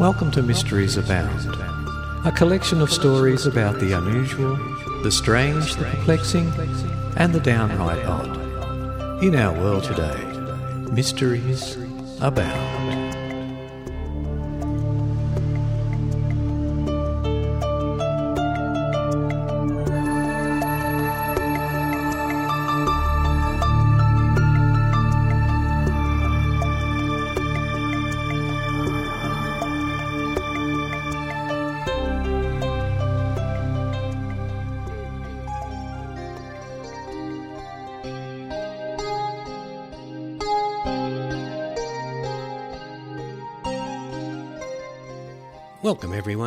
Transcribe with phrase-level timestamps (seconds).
[0.00, 1.54] Welcome to Mysteries Abound,
[2.24, 4.56] a collection of stories about the unusual,
[5.02, 6.50] the strange, the perplexing,
[7.16, 9.22] and the downright odd.
[9.22, 10.24] In our world today,
[10.90, 11.76] mysteries
[12.22, 12.79] abound.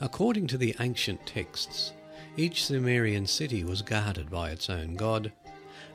[0.00, 1.92] According to the ancient texts,
[2.36, 5.32] each Sumerian city was guarded by its own god,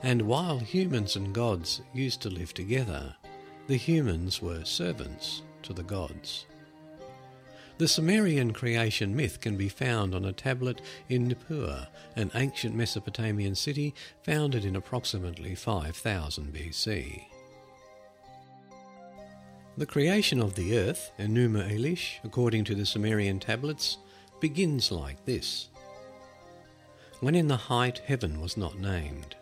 [0.03, 3.15] and while humans and gods used to live together,
[3.67, 6.45] the humans were servants to the gods.
[7.77, 13.55] The Sumerian creation myth can be found on a tablet in Nippur, an ancient Mesopotamian
[13.55, 17.27] city founded in approximately 5000 BC.
[19.77, 23.99] The creation of the earth, Enuma Elish, according to the Sumerian tablets,
[24.39, 25.69] begins like this
[27.19, 29.35] When in the height heaven was not named,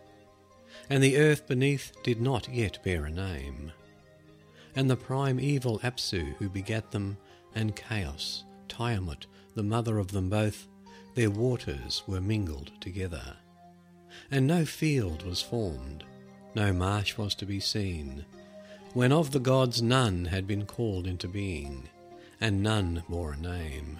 [0.89, 3.71] and the earth beneath did not yet bear a name,
[4.75, 7.15] and the primeval Apsu who begat them,
[7.53, 10.67] and Chaos, Tiamat, the mother of them both,
[11.13, 13.37] their waters were mingled together.
[14.29, 16.03] And no field was formed,
[16.53, 18.25] no marsh was to be seen,
[18.95, 21.89] when of the gods none had been called into being,
[22.39, 23.99] and none bore a name,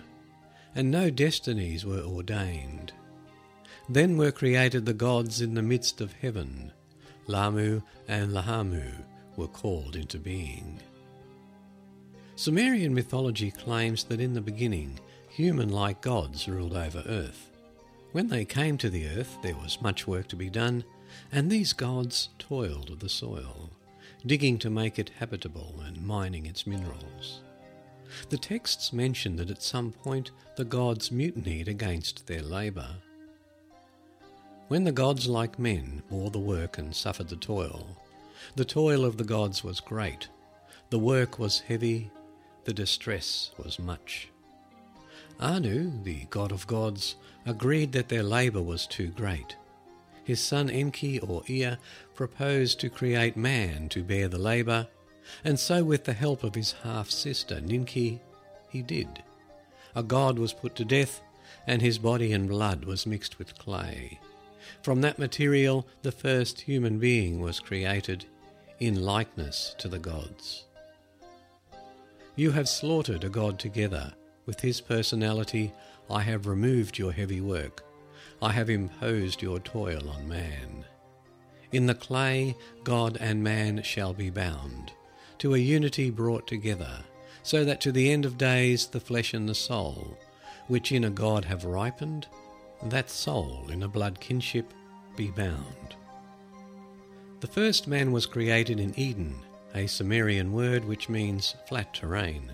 [0.74, 2.94] and no destinies were ordained.
[3.90, 6.72] Then were created the gods in the midst of heaven.
[7.28, 9.04] Lahmu and Lahamu
[9.36, 10.80] were called into being.
[12.38, 17.52] Sumerian mythology claims that in the beginning, human like gods ruled over earth.
[18.14, 20.86] When they came to the earth, there was much work to be done,
[21.34, 23.72] and these gods toiled the soil
[24.26, 27.42] digging to make it habitable and mining its minerals.
[28.30, 32.90] The texts mention that at some point the gods mutinied against their labour.
[34.68, 37.88] When the gods, like men, bore the work and suffered the toil,
[38.56, 40.28] the toil of the gods was great,
[40.90, 42.10] the work was heavy,
[42.64, 44.30] the distress was much.
[45.40, 49.56] Anu, the god of gods, agreed that their labour was too great
[50.26, 51.78] his son Enki or Ea
[52.16, 54.88] proposed to create man to bear the labour,
[55.44, 58.20] and so with the help of his half sister Ninki,
[58.70, 59.24] he did.
[59.96, 61.22] A god was put to death,
[61.68, 64.20] and his body and blood was mixed with clay.
[64.82, 68.26] From that material, the first human being was created,
[68.80, 70.66] in likeness to the gods.
[72.36, 74.14] You have slaughtered a god together.
[74.46, 75.72] With his personality,
[76.10, 77.84] I have removed your heavy work.
[78.42, 80.86] I have imposed your toil on man.
[81.76, 82.56] In the clay,
[82.86, 84.94] God and man shall be bound.
[85.40, 87.04] to a unity brought together,
[87.44, 90.18] so that to the end of days the flesh and the soul,
[90.68, 92.28] which in a God have ripened,
[92.82, 94.74] that soul in a blood kinship
[95.18, 95.98] be bound.
[97.42, 99.36] The first man was created in Eden,
[99.74, 102.54] a Sumerian word which means flat terrain.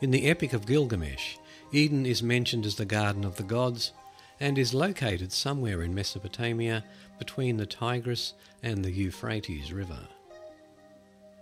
[0.00, 1.36] In the Epic of Gilgamesh,
[1.72, 3.92] Eden is mentioned as the garden of the gods
[4.40, 6.82] and is located somewhere in Mesopotamia
[7.20, 8.34] between the Tigris
[8.64, 10.08] and the Euphrates River.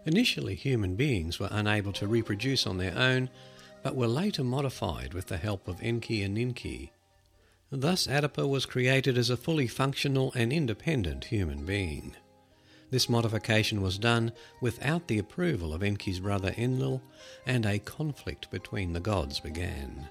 [0.05, 3.31] Initially, human beings were unable to reproduce on their own,
[3.83, 6.91] but were later modified with the help of Enki and Ninki.
[7.71, 12.15] Thus, Adapa was created as a fully functional and independent human being.
[12.91, 17.03] This modification was done without the approval of Enki's brother Enlil,
[17.47, 20.09] and a conflict between the gods began.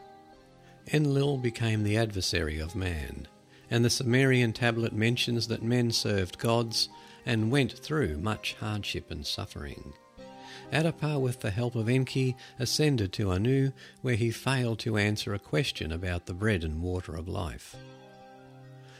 [0.94, 3.28] Enlil became the adversary of man,
[3.70, 6.90] and the Sumerian tablet mentions that men served gods
[7.26, 9.94] and went through much hardship and suffering.
[10.72, 13.72] Adapa, with the help of Enki, ascended to Anu,
[14.02, 17.76] where he failed to answer a question about the bread and water of life.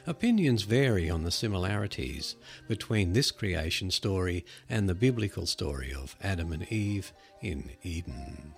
[0.06, 2.38] Opinions vary on the similarities
[2.70, 7.12] between this creation story and the biblical story of Adam and Eve
[7.42, 8.54] in Eden.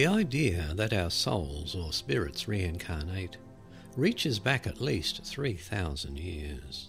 [0.00, 3.36] The idea that our souls or spirits reincarnate
[3.98, 6.88] reaches back at least 3,000 years.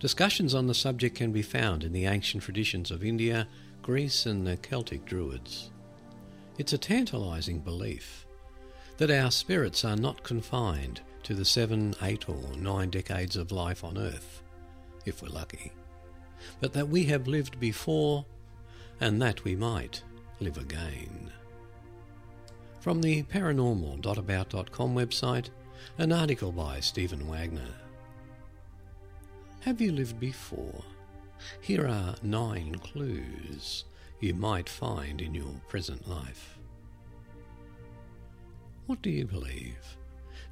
[0.00, 3.46] Discussions on the subject can be found in the ancient traditions of India,
[3.80, 5.70] Greece, and the Celtic Druids.
[6.58, 8.26] It's a tantalizing belief
[8.96, 13.84] that our spirits are not confined to the seven, eight, or nine decades of life
[13.84, 14.42] on Earth,
[15.06, 15.70] if we're lucky,
[16.60, 18.26] but that we have lived before
[19.00, 20.02] and that we might
[20.40, 21.30] live again.
[22.84, 25.48] From the paranormal.about.com website,
[25.96, 27.72] an article by Stephen Wagner.
[29.60, 30.84] Have you lived before?
[31.62, 33.86] Here are nine clues
[34.20, 36.58] you might find in your present life.
[38.84, 39.96] What do you believe?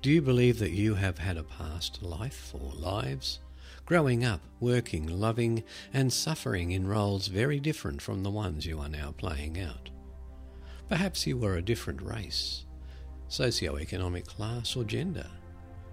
[0.00, 3.40] Do you believe that you have had a past life or lives?
[3.84, 8.88] Growing up, working, loving, and suffering in roles very different from the ones you are
[8.88, 9.90] now playing out.
[10.92, 12.66] Perhaps you were a different race,
[13.28, 15.26] socio-economic class, or gender.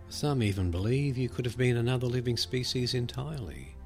[0.09, 3.77] Some even believe you could have been another living species entirely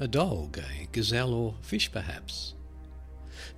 [0.00, 2.54] a dog, a gazelle, or fish, perhaps.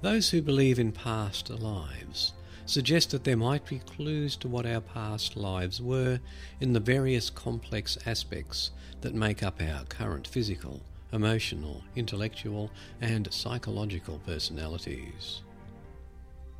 [0.02, 2.34] Those who believe in past lives
[2.66, 6.20] suggest that there might be clues to what our past lives were
[6.60, 8.70] in the various complex aspects
[9.00, 12.70] that make up our current physical, emotional, intellectual,
[13.00, 15.40] and psychological personalities.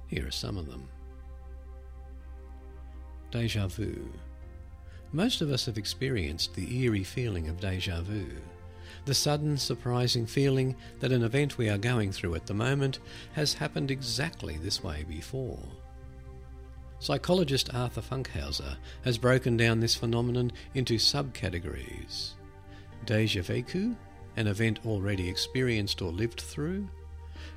[0.09, 0.89] Here are some of them.
[3.31, 4.11] Deja vu.
[5.13, 8.27] Most of us have experienced the eerie feeling of deja vu,
[9.05, 12.99] the sudden, surprising feeling that an event we are going through at the moment
[13.33, 15.59] has happened exactly this way before.
[16.99, 22.33] Psychologist Arthur Funkhouser has broken down this phenomenon into subcategories
[23.05, 23.97] deja vécu,
[24.37, 26.89] an event already experienced or lived through,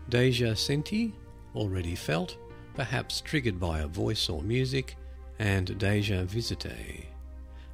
[0.10, 1.14] deja senti,
[1.56, 2.38] already felt,
[2.76, 4.98] perhaps triggered by a voice or music,
[5.40, 7.08] and deja visite,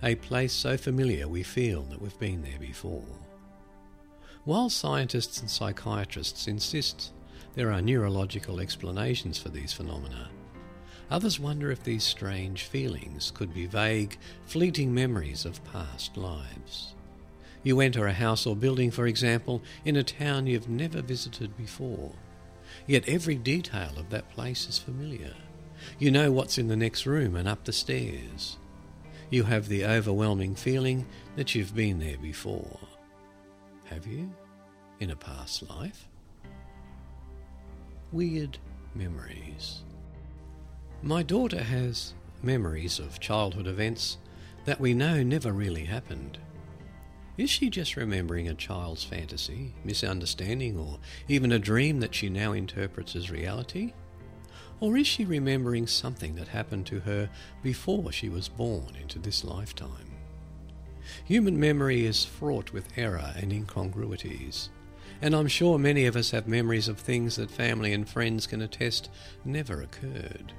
[0.04, 3.04] a place so familiar we feel that we've been there before.
[4.46, 7.12] While scientists and psychiatrists insist
[7.56, 10.30] there are neurological explanations for these phenomena,
[11.10, 16.94] others wonder if these strange feelings could be vague, fleeting memories of past lives.
[17.64, 22.14] You enter a house or building, for example, in a town you've never visited before
[22.86, 25.34] Yet every detail of that place is familiar.
[26.00, 28.58] You know what's in the next room and up the stairs.
[29.30, 31.06] You have the overwhelming feeling
[31.36, 32.80] that you've been there before.
[33.86, 34.32] Have you?
[35.00, 36.08] In a past life?
[38.12, 38.58] Weird
[38.96, 39.84] memories.
[41.04, 44.18] My daughter has memories of childhood events
[44.66, 46.38] that we know never really happened.
[47.38, 52.54] Is she just remembering a child's fantasy, misunderstanding, or even a dream that she now
[52.54, 53.94] interprets as reality?
[54.80, 57.30] Or is she remembering something that happened to her
[57.62, 60.12] before she was born into this lifetime?
[61.26, 64.70] Human memory is fraught with error and incongruities,
[65.22, 68.62] and I'm sure many of us have memories of things that family and friends can
[68.62, 69.10] attest
[69.46, 70.54] never occurred.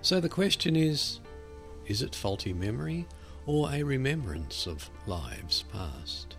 [0.00, 1.20] So the question is
[1.86, 3.06] is it faulty memory
[3.46, 6.36] or a remembrance of lives past?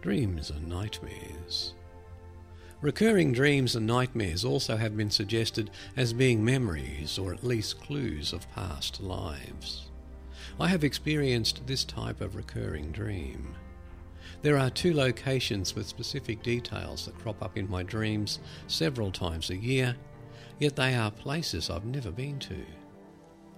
[0.00, 1.74] Dreams and nightmares.
[2.80, 8.32] Recurring dreams and nightmares also have been suggested as being memories or at least clues
[8.32, 9.90] of past lives.
[10.58, 13.54] I have experienced this type of recurring dream.
[14.42, 19.50] There are two locations with specific details that crop up in my dreams several times
[19.50, 19.94] a year,
[20.58, 22.64] yet they are places I've never been to.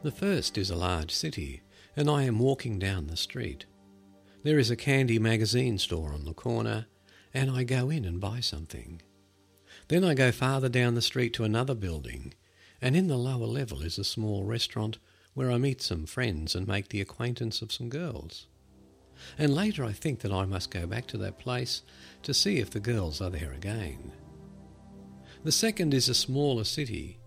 [0.02, 1.62] The first is a large city,
[1.96, 3.66] and I am walking down the street.
[4.42, 6.86] There is a candy magazine store on the corner,
[7.32, 9.00] and I go in and buy something.
[9.86, 12.34] Then I go farther down the street to another building,
[12.80, 14.98] and in the lower level is a small restaurant
[15.34, 18.48] where I meet some friends and make the acquaintance of some girls.
[19.38, 21.82] And later I think that I must go back to that place
[22.24, 24.12] to see if the girls are there again.
[25.44, 27.18] The second is a smaller city.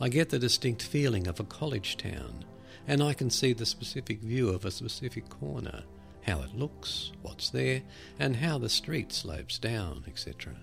[0.00, 2.44] I get the distinct feeling of a college town,
[2.86, 5.84] and I can see the specific view of a specific corner
[6.26, 7.82] how it looks, what's there,
[8.18, 10.54] and how the street slopes down, etc.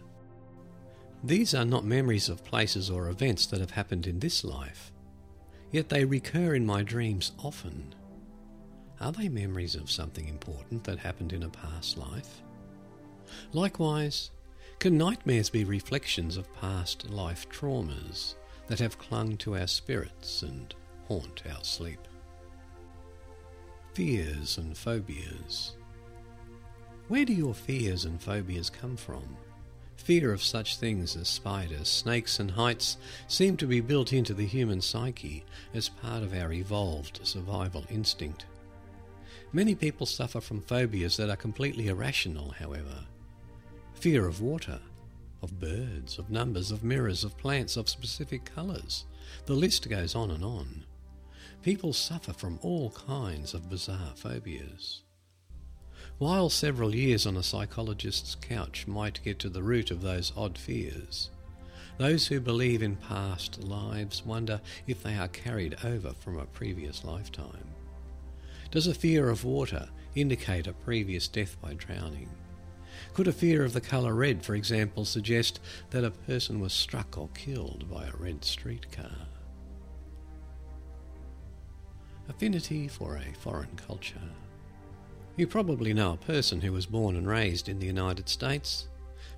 [1.24, 4.92] These are not memories of places or events that have happened in this life,
[5.72, 7.94] yet they recur in my dreams often.
[9.00, 12.42] Are they memories of something important that happened in a past life?
[13.54, 14.32] Likewise,
[14.80, 18.36] can nightmares be reflections of past life traumas
[18.72, 20.74] that have clung to our spirits and
[21.10, 22.00] haunt our sleep?
[23.94, 25.76] Fears and phobias.
[27.10, 29.36] Where do your fears and phobias come from?
[29.98, 32.96] Fear of such things as spiders, snakes, and heights
[33.28, 38.46] seem to be built into the human psyche as part of our evolved survival instinct.
[39.52, 43.04] Many people suffer from phobias that are completely irrational, however.
[43.96, 44.80] Fear of water,
[45.42, 49.06] of birds, of numbers, of mirrors, of plants, of specific colours.
[49.46, 50.86] The list goes on and on.
[51.62, 55.02] People suffer from all kinds of bizarre phobias.
[56.18, 60.58] While several years on a psychologist's couch might get to the root of those odd
[60.58, 61.30] fears,
[61.98, 67.04] those who believe in past lives wonder if they are carried over from a previous
[67.04, 67.68] lifetime.
[68.72, 72.30] Does a fear of water indicate a previous death by drowning?
[73.14, 77.18] Could a fear of the colour red, for example, suggest that a person was struck
[77.18, 79.28] or killed by a red streetcar?
[82.30, 84.22] Affinity for a foreign culture.
[85.36, 88.88] You probably know a person who was born and raised in the United States,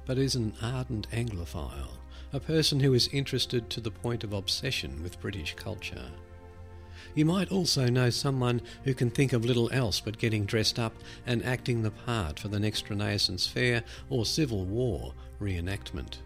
[0.05, 1.97] but is an ardent Anglophile,
[2.31, 6.11] a person who is interested to the point of obsession with British culture.
[7.15, 10.95] You might also know someone who can think of little else but getting dressed up
[11.27, 16.17] and acting the part for the next Renaissance Fair or Civil War reenactment.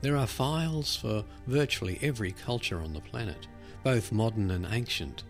[0.00, 3.46] There are files for virtually every culture on the planet,
[3.82, 5.24] both modern and ancient,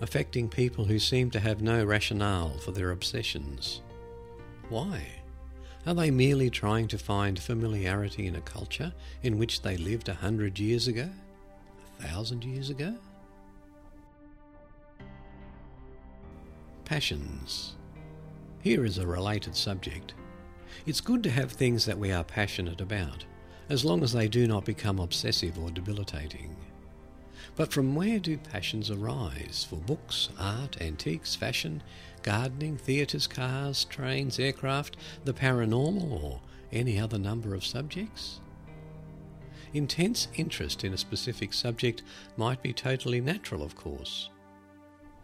[0.00, 3.80] affecting people who seem to have no rationale for their obsessions.
[4.68, 5.04] Why?
[5.86, 8.92] Are they merely trying to find familiarity in a culture
[9.22, 11.08] in which they lived a hundred years ago?
[11.98, 12.96] A thousand years ago?
[16.90, 17.76] Passions.
[18.62, 20.12] Here is a related subject.
[20.86, 23.24] It's good to have things that we are passionate about,
[23.68, 26.56] as long as they do not become obsessive or debilitating.
[27.54, 31.80] But from where do passions arise for books, art, antiques, fashion,
[32.24, 36.40] gardening, theatres, cars, trains, aircraft, the paranormal, or
[36.72, 38.40] any other number of subjects?
[39.72, 42.02] Intense interest in a specific subject
[42.36, 44.28] might be totally natural, of course,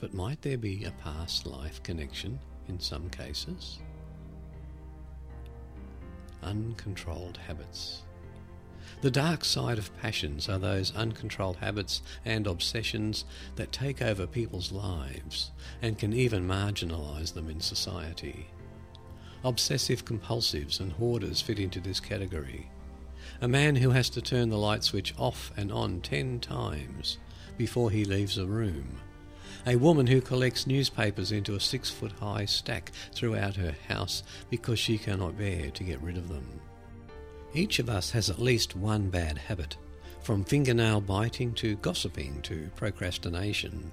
[0.01, 2.39] but might there be a past life connection
[2.69, 3.79] in some cases?
[6.43, 8.03] Uncontrolled habits.
[9.01, 13.25] The dark side of passions are those uncontrolled habits and obsessions
[13.57, 15.51] that take over people's lives
[15.83, 18.47] and can even marginalise them in society.
[19.45, 22.71] Obsessive compulsives and hoarders fit into this category.
[23.41, 27.19] A man who has to turn the light switch off and on ten times
[27.59, 28.99] before he leaves a room
[29.67, 34.79] a woman who collects newspapers into a six foot high stack throughout her house because
[34.79, 36.61] she cannot bear to get rid of them.
[37.53, 39.77] Each of us has at least one bad habit,
[40.23, 43.91] from fingernail biting to gossiping to procrastination.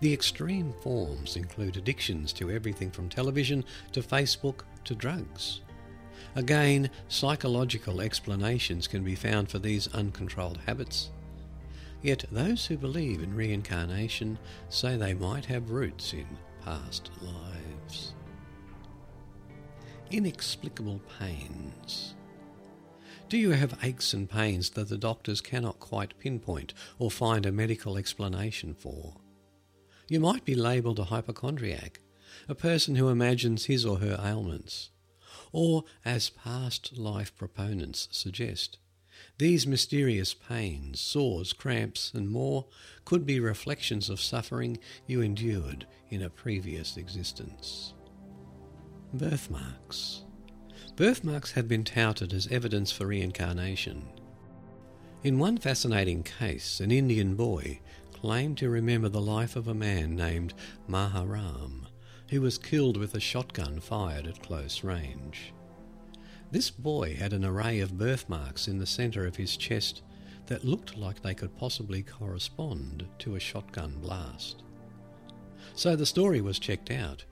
[0.00, 5.60] The extreme forms include addictions to everything from television to Facebook to drugs.
[6.36, 11.10] Again, psychological explanations can be found for these uncontrolled habits
[12.04, 16.26] Yet those who believe in reincarnation say they might have roots in
[16.62, 18.12] past lives.
[20.10, 22.14] Inexplicable pains.
[23.30, 27.52] Do you have aches and pains that the doctors cannot quite pinpoint or find a
[27.52, 29.14] medical explanation for?
[30.06, 32.00] You might be labelled a hypochondriac,
[32.50, 34.90] a person who imagines his or her ailments.
[35.52, 38.78] Or, as past life proponents suggest,
[39.38, 42.66] these mysterious pains, sores, cramps, and more
[43.04, 47.94] could be reflections of suffering you endured in a previous existence.
[49.12, 50.24] Birthmarks.
[50.96, 54.04] Birthmarks have been touted as evidence for reincarnation.
[55.24, 57.80] In one fascinating case, an Indian boy
[58.12, 60.52] claimed to remember the life of a man named
[60.86, 61.86] Maharam,
[62.30, 65.53] who was killed with a shotgun fired at close range.
[66.54, 70.02] This boy had an array of birthmarks in the centre of his chest
[70.46, 74.62] that looked like they could possibly correspond to a shotgun blast.
[75.74, 77.24] So the story was checked out.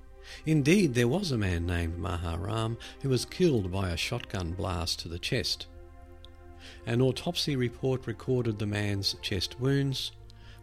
[0.45, 5.09] Indeed, there was a man named Maharam who was killed by a shotgun blast to
[5.09, 5.69] the chest.
[6.85, 10.11] An autopsy report recorded the man's chest wounds,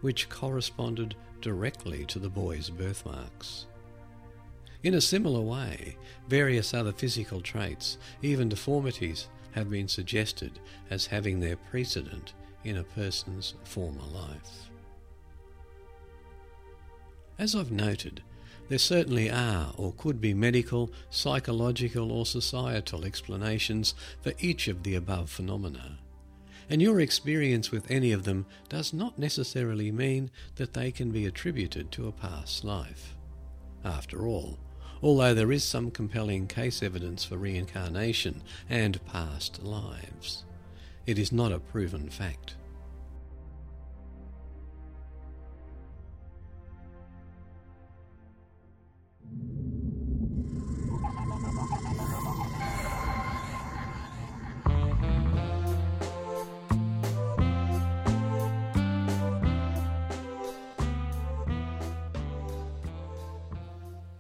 [0.02, 3.68] which corresponded directly to the boy's birthmarks.
[4.82, 5.98] In a similar way,
[6.30, 10.60] various other physical traits, even deformities, have been suggested
[10.90, 12.34] as having their precedent
[12.64, 14.70] in a person's former life.
[17.38, 18.22] As I've noted,
[18.70, 24.96] there certainly are or could be medical, psychological, or societal explanations for each of the
[24.96, 25.98] above phenomena.
[26.70, 31.26] And your experience with any of them does not necessarily mean that they can be
[31.26, 33.16] attributed to a past life.
[33.84, 34.60] After all,
[35.02, 40.46] although there is some compelling case evidence for reincarnation and past lives.
[41.06, 42.56] It is not a proven fact.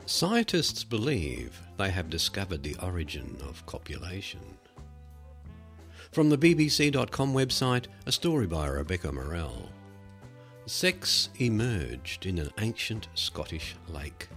[0.09, 4.41] Scientists believe they have discovered the origin of copulation.
[6.11, 9.69] From the BBC.com website, a story by Rebecca Morelle.
[10.65, 14.27] Sex emerged in an ancient Scottish lake.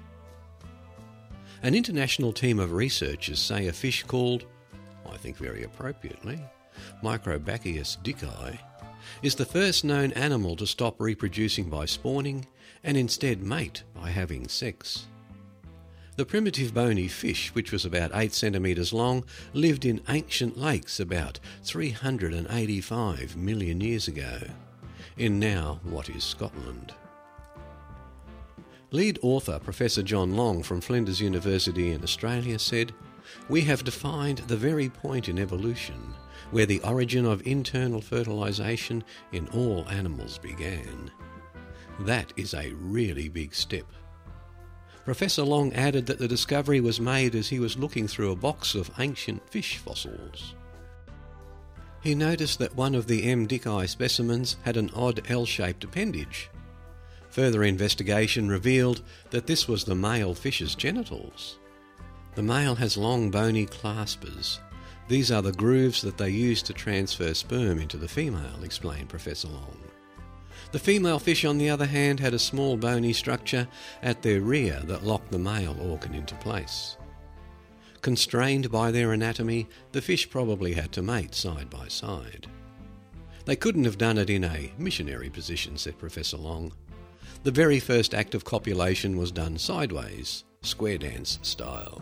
[1.62, 4.44] An international team of researchers say a fish called,
[5.10, 6.38] I think very appropriately,
[7.02, 8.58] Microbrachius dicki,
[9.22, 12.44] is the first known animal to stop reproducing by spawning
[12.84, 15.06] and instead mate by having sex.
[16.14, 21.40] The primitive bony fish, which was about 8 centimetres long, lived in ancient lakes about
[21.62, 24.38] 385 million years ago,
[25.16, 26.92] in now what is Scotland.
[28.90, 32.92] Lead author Professor John Long from Flinders University in Australia said,
[33.48, 36.12] We have defined the very point in evolution
[36.50, 41.10] where the origin of internal fertilisation in all animals began.
[42.00, 43.86] That is a really big step.
[45.04, 48.74] Professor Long added that the discovery was made as he was looking through a box
[48.74, 50.54] of ancient fish fossils.
[52.02, 53.46] He noticed that one of the M.
[53.46, 56.50] dicki specimens had an odd L shaped appendage.
[57.30, 61.58] Further investigation revealed that this was the male fish's genitals.
[62.34, 64.58] The male has long bony claspers.
[65.08, 69.48] These are the grooves that they use to transfer sperm into the female, explained Professor
[69.48, 69.78] Long.
[70.72, 73.68] The female fish, on the other hand, had a small bony structure
[74.02, 76.96] at their rear that locked the male organ into place.
[78.00, 82.46] Constrained by their anatomy, the fish probably had to mate side by side.
[83.44, 86.72] They couldn't have done it in a missionary position, said Professor Long.
[87.42, 92.00] The very first act of copulation was done sideways, square dance style.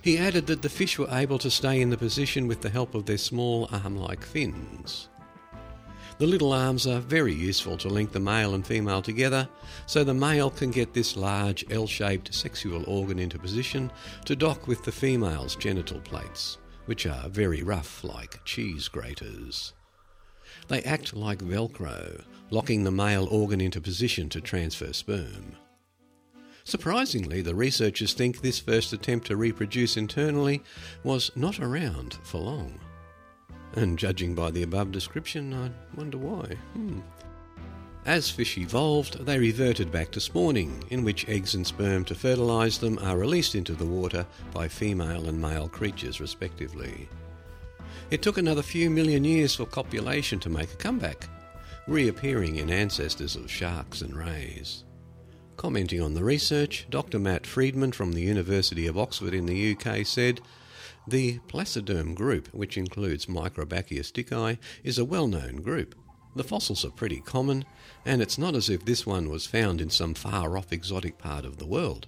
[0.00, 2.94] He added that the fish were able to stay in the position with the help
[2.94, 5.08] of their small arm like fins.
[6.24, 9.46] The little arms are very useful to link the male and female together,
[9.84, 13.92] so the male can get this large L shaped sexual organ into position
[14.24, 16.56] to dock with the female's genital plates,
[16.86, 19.74] which are very rough like cheese graters.
[20.68, 25.56] They act like Velcro, locking the male organ into position to transfer sperm.
[26.64, 30.62] Surprisingly, the researchers think this first attempt to reproduce internally
[31.02, 32.80] was not around for long.
[33.76, 36.56] And judging by the above description, I wonder why.
[36.74, 37.00] Hmm.
[38.06, 42.78] As fish evolved, they reverted back to spawning, in which eggs and sperm to fertilise
[42.78, 47.08] them are released into the water by female and male creatures, respectively.
[48.10, 51.28] It took another few million years for copulation to make a comeback,
[51.88, 54.84] reappearing in ancestors of sharks and rays.
[55.56, 57.18] Commenting on the research, Dr.
[57.18, 60.42] Matt Friedman from the University of Oxford in the UK said,
[61.06, 65.94] The Placoderm group, which includes Microbrachius dicki, is a well known group.
[66.34, 67.64] The fossils are pretty common,
[68.06, 71.44] and it's not as if this one was found in some far off exotic part
[71.44, 72.06] of the world.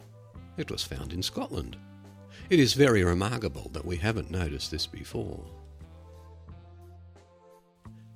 [0.57, 1.77] It was found in Scotland.
[2.49, 5.45] It is very remarkable that we haven't noticed this before.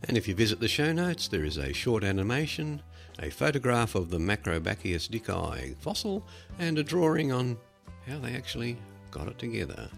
[0.04, 2.80] And if you visit the show notes, there is a short animation,
[3.18, 6.26] a photograph of the Macrobachius dicki fossil,
[6.58, 7.58] and a drawing on
[8.06, 8.78] how they actually
[9.10, 9.90] got it together.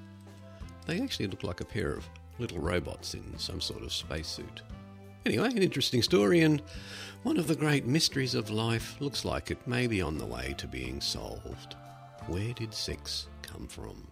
[0.86, 4.62] They actually look like a pair of little robots in some sort of spacesuit.
[5.24, 6.60] Anyway, an interesting story, and
[7.22, 10.54] one of the great mysteries of life looks like it may be on the way
[10.58, 11.76] to being solved.
[12.26, 14.08] Where did sex come from?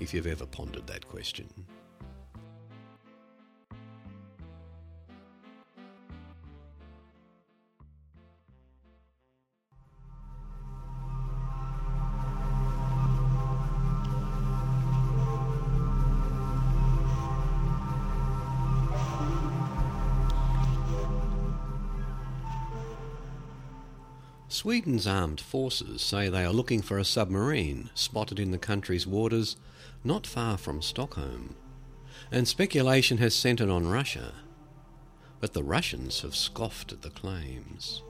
[0.00, 1.48] If you've ever pondered that question.
[24.58, 29.54] Sweden's armed forces say they are looking for a submarine spotted in the country's waters
[30.02, 31.54] not far from Stockholm,
[32.32, 34.32] and speculation has centred on Russia.
[35.38, 38.02] But the Russians have scoffed at the claims.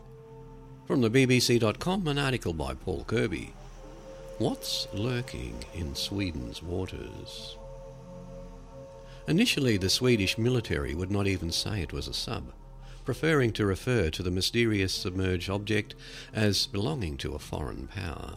[0.87, 3.53] From the BBC.com, an article by Paul Kirby.
[4.39, 7.59] What's lurking in Sweden's waters?
[9.27, 12.55] Initially, the Swedish military would not even say it was a sub
[13.09, 15.95] preferring to refer to the mysterious submerged object
[16.35, 18.37] as belonging to a foreign power.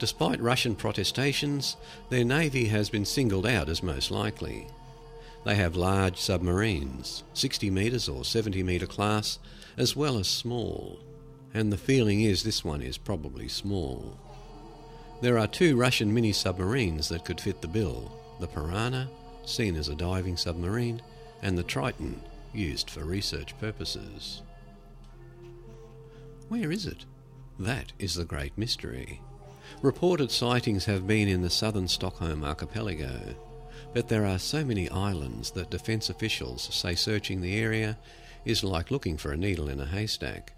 [0.00, 1.76] Despite Russian protestations,
[2.10, 4.66] their navy has been singled out as most likely.
[5.44, 9.38] They have large submarines, 60 metres or 70 metre class,
[9.76, 10.98] as well as small,
[11.54, 14.18] and the feeling is this one is probably small.
[15.20, 19.08] There are two Russian mini submarines that could fit the bill the Piranha,
[19.44, 21.00] seen as a diving submarine,
[21.42, 22.20] and the Triton,
[22.56, 24.42] used for research purposes.
[26.48, 27.04] Where is it?
[27.58, 29.20] That is the great mystery.
[29.82, 33.34] Reported sightings have been in the southern Stockholm archipelago,
[33.92, 37.98] but there are so many islands that defence officials say searching the area
[38.44, 40.52] is like looking for a needle in a haystack.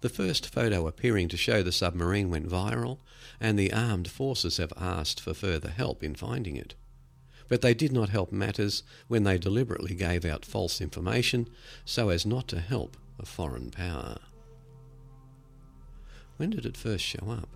[0.00, 2.98] The first photo appearing to show the submarine went viral,
[3.40, 6.74] and the armed forces have asked for further help in finding it
[7.52, 11.46] but they did not help matters when they deliberately gave out false information
[11.84, 14.16] so as not to help a foreign power.
[16.38, 17.50] When did it first show up?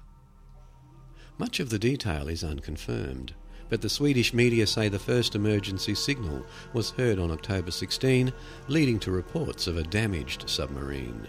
[1.38, 3.34] Much of the detail is unconfirmed,
[3.70, 8.30] but the Swedish media say the first emergency signal was heard on October 16,
[8.68, 11.26] leading to reports of a damaged submarine.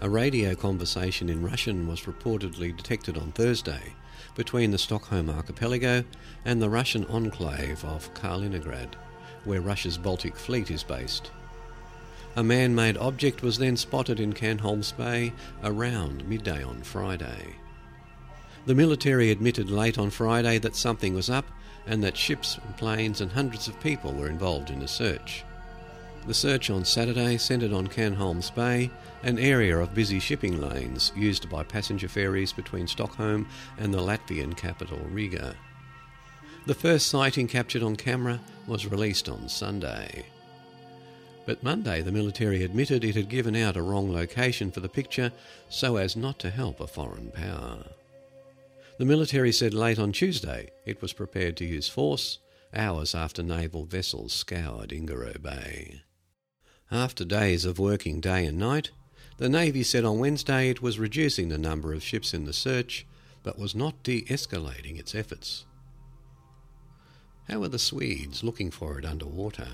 [0.00, 3.94] A radio conversation in Russian was reportedly detected on Thursday,
[4.36, 6.04] between the Stockholm archipelago
[6.44, 8.94] and the Russian enclave of Kaliningrad,
[9.42, 11.32] where Russia's Baltic Fleet is based.
[12.36, 15.32] A man made object was then spotted in Kanholms Bay
[15.64, 17.56] around midday on Friday.
[18.66, 21.46] The military admitted late on Friday that something was up
[21.88, 25.42] and that ships, planes, and hundreds of people were involved in the search.
[26.28, 28.90] The search on Saturday centred on Kanholms Bay,
[29.22, 34.54] an area of busy shipping lanes used by passenger ferries between Stockholm and the Latvian
[34.54, 35.56] capital Riga.
[36.66, 40.26] The first sighting captured on camera was released on Sunday.
[41.46, 45.32] But Monday, the military admitted it had given out a wrong location for the picture
[45.70, 47.78] so as not to help a foreign power.
[48.98, 52.38] The military said late on Tuesday it was prepared to use force
[52.74, 56.02] hours after naval vessels scoured Ingaroe Bay.
[56.90, 58.92] After days of working day and night,
[59.36, 63.06] the Navy said on Wednesday it was reducing the number of ships in the search,
[63.42, 65.66] but was not de escalating its efforts.
[67.46, 69.68] How are the Swedes looking for it underwater?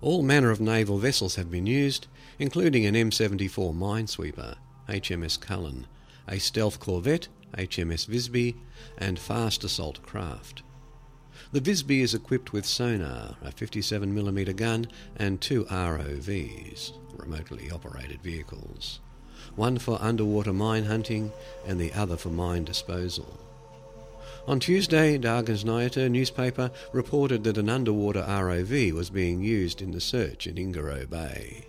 [0.00, 2.06] All manner of naval vessels have been used,
[2.38, 4.56] including an M74 minesweeper,
[4.88, 5.84] HMS Kullen,
[6.26, 8.56] a stealth corvette, HMS Visby,
[8.98, 10.62] and fast assault craft.
[11.56, 19.00] The Visby is equipped with sonar, a 57mm gun, and two ROVs, remotely operated vehicles,
[19.54, 21.32] one for underwater mine hunting
[21.66, 23.40] and the other for mine disposal.
[24.46, 30.00] On Tuesday, Dagens Nyheter newspaper reported that an underwater ROV was being used in the
[30.02, 31.64] search in Ingaroe Bay.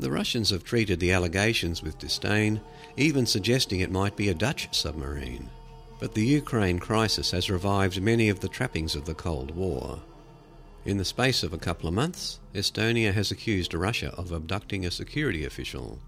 [0.00, 2.60] The Russians have treated the allegations with disdain,
[2.96, 5.50] even suggesting it might be a Dutch submarine.
[6.04, 10.02] But the Ukraine crisis has revived many of the trappings of the Cold War.
[10.84, 14.90] In the space of a couple of months, Estonia has accused Russia of abducting a
[14.90, 15.98] security official.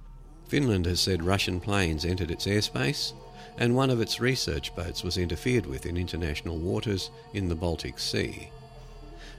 [0.49, 3.15] Finland has said Russian planes entered its airspace,
[3.57, 7.99] and one of its research boats was interfered with in international waters in the Baltic
[7.99, 8.51] Sea.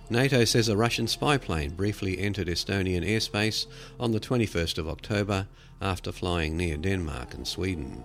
[0.10, 3.68] NATO says a Russian spy plane briefly entered Estonian airspace
[4.00, 5.46] on the 21st of October
[5.80, 8.04] after flying near Denmark and Sweden.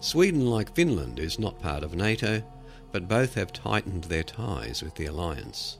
[0.00, 2.42] Sweden, like Finland, is not part of NATO,
[2.92, 5.78] but both have tightened their ties with the alliance.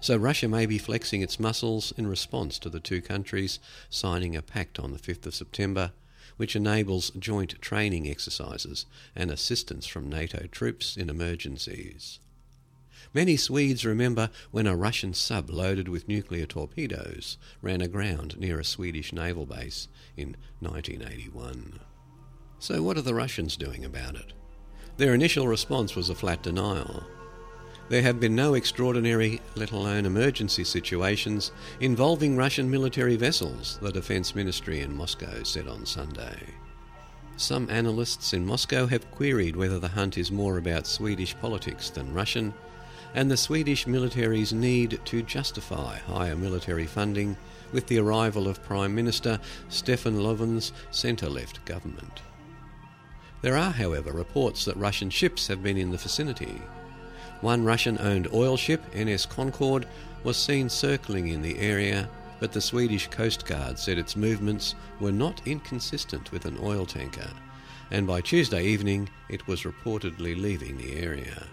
[0.00, 3.58] So Russia may be flexing its muscles in response to the two countries
[3.90, 5.92] signing a pact on the 5th of September,
[6.38, 12.18] which enables joint training exercises and assistance from NATO troops in emergencies.
[13.12, 18.64] Many Swedes remember when a Russian sub loaded with nuclear torpedoes ran aground near a
[18.64, 21.80] Swedish naval base in 1981.
[22.60, 24.34] So, what are the Russians doing about it?
[24.98, 27.02] Their initial response was a flat denial.
[27.88, 34.34] There have been no extraordinary, let alone emergency situations involving Russian military vessels, the Defence
[34.34, 36.36] Ministry in Moscow said on Sunday.
[37.38, 42.12] Some analysts in Moscow have queried whether the hunt is more about Swedish politics than
[42.12, 42.52] Russian,
[43.14, 47.38] and the Swedish military's need to justify higher military funding
[47.72, 52.20] with the arrival of Prime Minister Stefan Löfven's centre left government.
[53.42, 56.60] There are, however, reports that Russian ships have been in the vicinity.
[57.40, 59.86] One Russian owned oil ship, NS Concord,
[60.24, 65.12] was seen circling in the area, but the Swedish Coast Guard said its movements were
[65.12, 67.30] not inconsistent with an oil tanker,
[67.90, 71.46] and by Tuesday evening it was reportedly leaving the area.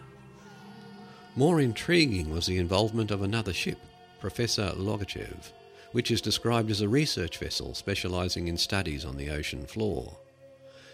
[1.38, 3.80] More intriguing was the involvement of another ship,
[4.20, 5.52] Professor Logachev,
[5.94, 10.18] which is described as a research vessel specialising in studies on the ocean floor.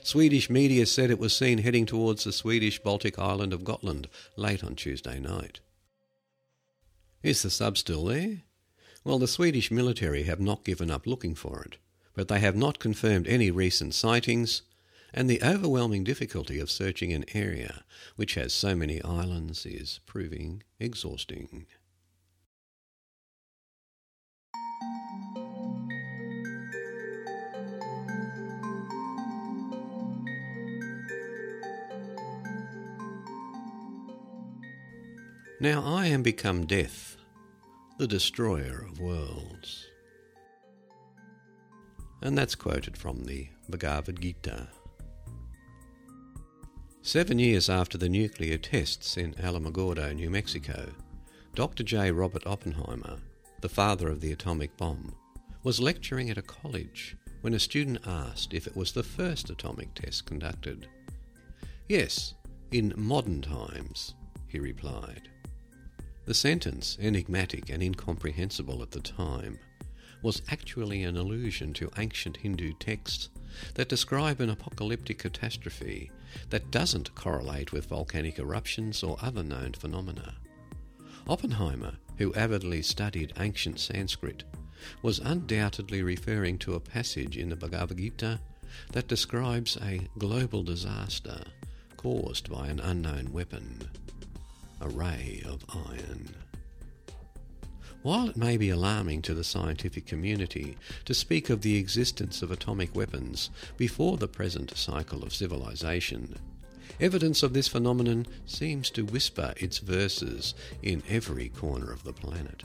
[0.03, 4.61] Swedish media said it was seen heading towards the Swedish Baltic island of Gotland late
[4.61, 5.61] on Tuesday night.
[7.21, 8.41] Is the sub still there?
[9.05, 11.77] Well, the Swedish military have not given up looking for it,
[12.13, 14.63] but they have not confirmed any recent sightings,
[15.13, 17.85] and the overwhelming difficulty of searching an area
[18.17, 21.65] which has so many islands is proving exhausting.
[35.63, 37.15] Now I am become death,
[37.97, 39.87] the destroyer of worlds.
[42.21, 44.67] And that's quoted from the Bhagavad Gita.
[47.01, 50.89] Seven years after the nuclear tests in Alamogordo, New Mexico,
[51.55, 51.83] Dr.
[51.83, 52.11] J.
[52.11, 53.19] Robert Oppenheimer,
[53.61, 55.15] the father of the atomic bomb,
[55.63, 59.93] was lecturing at a college when a student asked if it was the first atomic
[59.93, 60.89] test conducted.
[61.87, 62.33] Yes,
[62.73, 64.15] in modern times,
[64.49, 65.29] he replied.
[66.25, 69.59] The sentence, enigmatic and incomprehensible at the time,
[70.21, 73.29] was actually an allusion to ancient Hindu texts
[73.73, 76.11] that describe an apocalyptic catastrophe
[76.49, 80.35] that doesn't correlate with volcanic eruptions or other known phenomena.
[81.27, 84.45] Oppenheimer, who avidly studied ancient Sanskrit,
[85.01, 88.39] was undoubtedly referring to a passage in the Bhagavad Gita
[88.93, 91.43] that describes a global disaster
[91.97, 93.89] caused by an unknown weapon
[94.83, 96.35] a ray of iron.
[98.01, 102.51] While it may be alarming to the scientific community to speak of the existence of
[102.51, 106.35] atomic weapons before the present cycle of civilization,
[106.99, 112.63] evidence of this phenomenon seems to whisper its verses in every corner of the planet.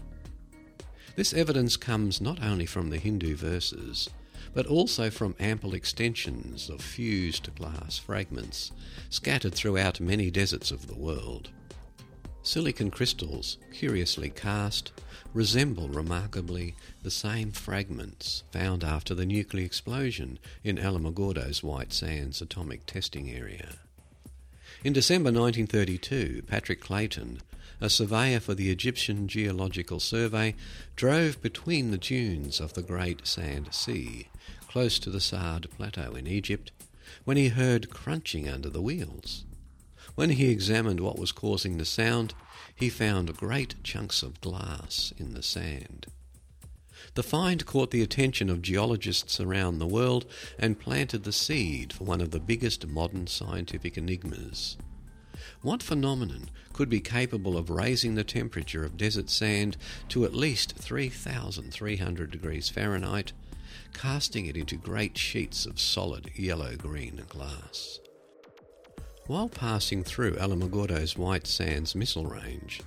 [1.15, 4.11] This evidence comes not only from the Hindu verses,
[4.55, 8.73] but also from ample extensions of fused glass fragments
[9.09, 11.51] scattered throughout many deserts of the world.
[12.49, 14.91] Silicon crystals, curiously cast,
[15.35, 22.87] resemble remarkably the same fragments found after the nuclear explosion in Alamogordo's White Sands atomic
[22.87, 23.75] testing area.
[24.83, 27.43] In December 1932, Patrick Clayton,
[27.83, 30.55] a surveyor for the Egyptian Geological Survey,
[30.97, 34.29] drove between the dunes of the Great Sand Sea,
[34.69, 36.73] close to the Saad Plateau in Egypt,
[37.27, 39.45] when he heard crunching under the wheels.
[40.19, 42.35] When he examined what was causing the sound,
[42.75, 46.09] he found great chunks of glass in the sand.
[47.15, 50.27] The find caught the attention of geologists around the world
[50.59, 54.77] and planted the seed for one of the biggest modern scientific enigmas.
[55.63, 59.77] What phenomenon could be capable of raising the temperature of desert sand
[60.09, 63.31] to at least 3,300 degrees Fahrenheit,
[63.95, 68.01] casting it into great sheets of solid yellow green glass?
[69.29, 72.81] While passing through Alamogordo's White Sands missile range,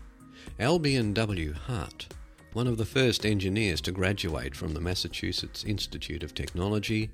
[0.60, 1.54] Albion W.
[1.54, 2.08] Hart,
[2.54, 7.12] one of the first engineers to graduate from the Massachusetts Institute of Technology,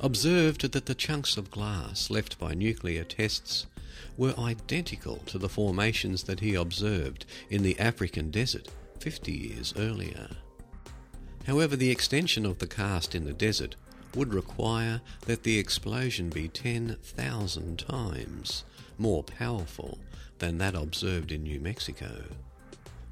[0.00, 3.66] observed that the chunks of glass left by nuclear tests
[4.16, 10.26] were identical to the formations that he observed in the African desert 50 years earlier.
[11.46, 13.76] However, the extension of the cast in the desert
[14.14, 18.64] would require that the explosion be 10,000 times
[19.00, 19.98] more powerful
[20.38, 22.24] than that observed in New Mexico.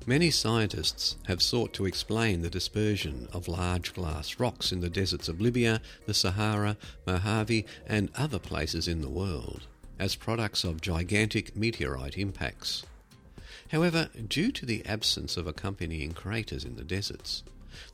[0.07, 5.29] Many scientists have sought to explain the dispersion of large glass rocks in the deserts
[5.29, 9.67] of Libya, the Sahara, Mojave, and other places in the world
[9.99, 12.85] as products of gigantic meteorite impacts.
[13.71, 17.43] However, due to the absence of accompanying craters in the deserts,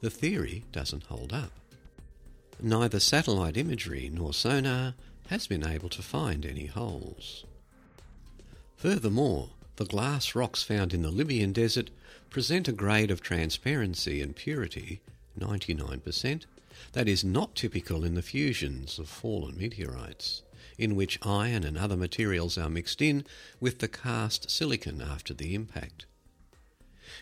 [0.01, 1.51] the theory doesn't hold up.
[2.61, 4.95] Neither satellite imagery nor sonar
[5.29, 7.45] has been able to find any holes.
[8.77, 11.91] Furthermore, the glass rocks found in the Libyan desert
[12.31, 15.01] present a grade of transparency and purity,
[15.39, 16.43] 99%,
[16.93, 20.43] that is not typical in the fusions of fallen meteorites,
[20.79, 23.25] in which iron and other materials are mixed in
[23.61, 26.07] with the cast silicon after the impact.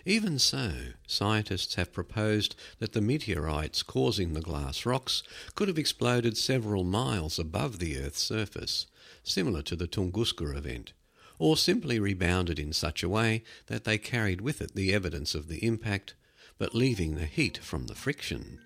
[0.05, 0.73] Even so,
[1.07, 5.23] scientists have proposed that the meteorites causing the glass rocks
[5.55, 8.87] could have exploded several miles above the Earth's surface,
[9.23, 10.93] similar to the Tunguska event,
[11.43, 15.49] or simply rebounded in such a way that they carried with it the evidence of
[15.49, 16.15] the impact,
[16.57, 18.61] but leaving the heat from the friction.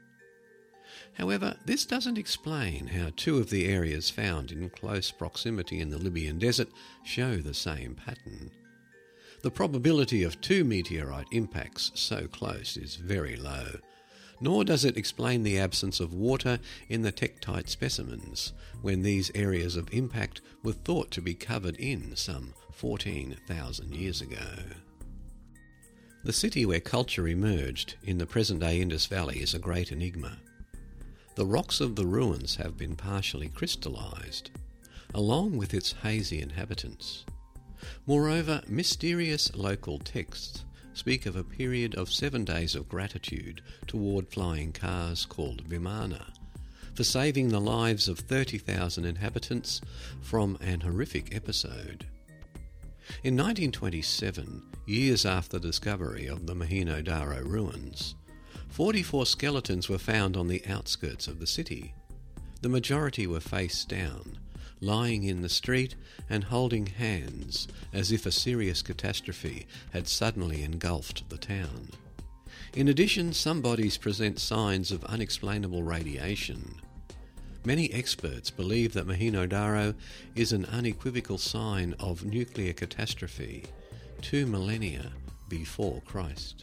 [1.15, 5.97] However, this doesn't explain how two of the areas found in close proximity in the
[5.97, 6.69] Libyan desert
[7.03, 8.51] show the same pattern.
[9.41, 13.79] The probability of two meteorite impacts so close is very low,
[14.39, 16.59] nor does it explain the absence of water
[16.91, 22.15] in the tektite specimens when these areas of impact were thought to be covered in
[22.15, 24.37] some 14,000 years ago.
[26.25, 30.37] The city where culture emerged in the present day Indus Valley is a great enigma.
[31.37, 34.51] The rocks of the ruins have been partially crystallized,
[35.15, 37.25] along with its hazy inhabitants.
[38.07, 44.73] Moreover, mysterious local texts speak of a period of seven days of gratitude toward flying
[44.73, 46.27] cars called Vimana
[46.95, 49.81] for saving the lives of 30,000 inhabitants
[50.21, 52.07] from an horrific episode.
[53.23, 58.15] In 1927, years after the discovery of the Mohenjo Daro ruins,
[58.69, 61.95] 44 skeletons were found on the outskirts of the city.
[62.63, 64.39] The majority were face down,
[64.81, 65.95] lying in the street
[66.29, 71.91] and holding hands as if a serious catastrophe had suddenly engulfed the town.
[72.75, 76.81] In addition, some bodies present signs of unexplainable radiation.
[77.67, 79.97] Many experts believe that Mohenjo-Daro
[80.37, 83.65] is an unequivocal sign of nuclear catastrophe
[84.23, 85.11] two millennia
[85.49, 86.63] before Christ.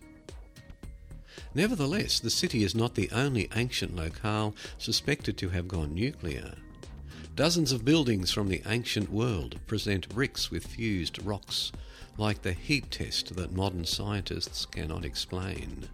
[1.54, 6.56] Nevertheless, the city is not the only ancient locale suspected to have gone nuclear.
[7.36, 11.74] Dozens of buildings from the ancient world present bricks with fused rocks,
[12.18, 15.90] like the heat test that modern scientists cannot explain.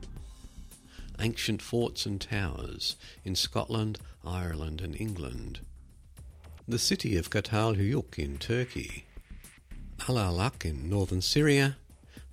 [1.20, 5.60] Ancient forts and towers in Scotland, Ireland, and England.
[6.68, 9.06] The city of Çatalhöyük in Turkey.
[10.00, 11.78] Alalakh in northern Syria.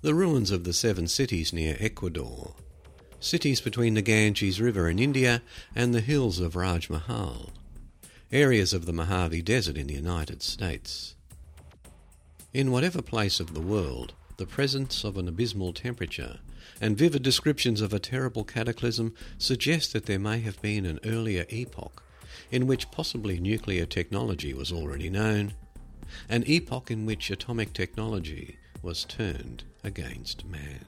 [0.01, 2.53] The ruins of the seven cities near Ecuador.
[3.19, 5.41] Cities between the Ganges River in India
[5.75, 7.51] and the hills of Raj Mahal
[8.31, 11.15] areas of the Mojave Desert in the United States.
[12.53, 16.39] In whatever place of the world, the presence of an abysmal temperature
[16.79, 21.45] and vivid descriptions of a terrible cataclysm suggest that there may have been an earlier
[21.49, 22.03] epoch
[22.51, 25.53] in which possibly nuclear technology was already known,
[26.29, 30.85] an epoch in which atomic technology was turned against man.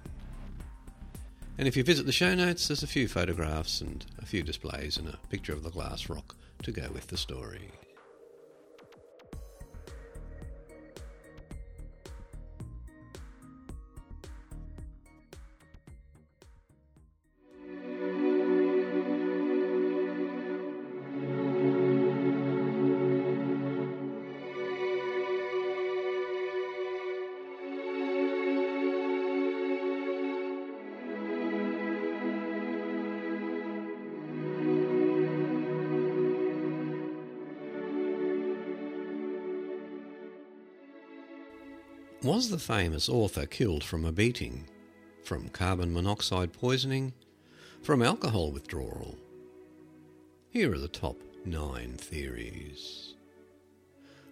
[1.58, 4.97] And if you visit the show notes, there's a few photographs and a few displays
[4.97, 7.71] and a picture of the glass rock to go with the story.
[42.30, 44.69] Was the famous author killed from a beating,
[45.23, 47.12] from carbon monoxide poisoning,
[47.82, 49.17] from alcohol withdrawal?
[50.52, 53.15] Here are the top nine theories.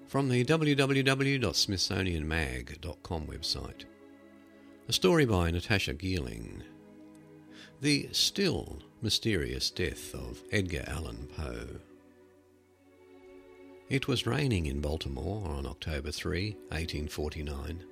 [0.06, 3.86] From the www.smithsonianmag.com website.
[4.88, 6.62] A story by Natasha Geerling.
[7.82, 11.80] The still mysterious death of Edgar Allan Poe.
[13.90, 17.86] It was raining in Baltimore on October 3, 1849.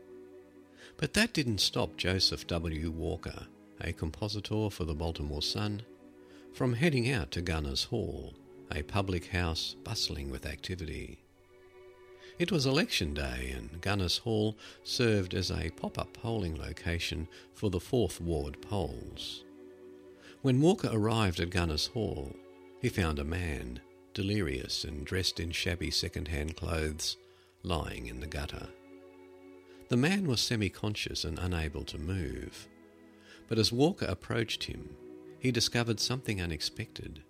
[0.97, 2.91] But that didn't stop Joseph W.
[2.91, 3.47] Walker,
[3.79, 5.83] a compositor for the Baltimore Sun,
[6.53, 8.33] from heading out to Gunners Hall,
[8.71, 11.17] a public house bustling with activity.
[12.39, 17.69] It was election day, and Gunners Hall served as a pop up polling location for
[17.69, 19.45] the Fourth Ward polls.
[20.41, 22.35] When Walker arrived at Gunners Hall,
[22.81, 23.79] he found a man,
[24.15, 27.17] delirious and dressed in shabby second hand clothes,
[27.61, 28.69] lying in the gutter.
[29.89, 32.67] The man was semi conscious and unable to move.
[33.47, 34.89] But as Walker approached him,
[35.37, 37.21] he discovered something unexpected.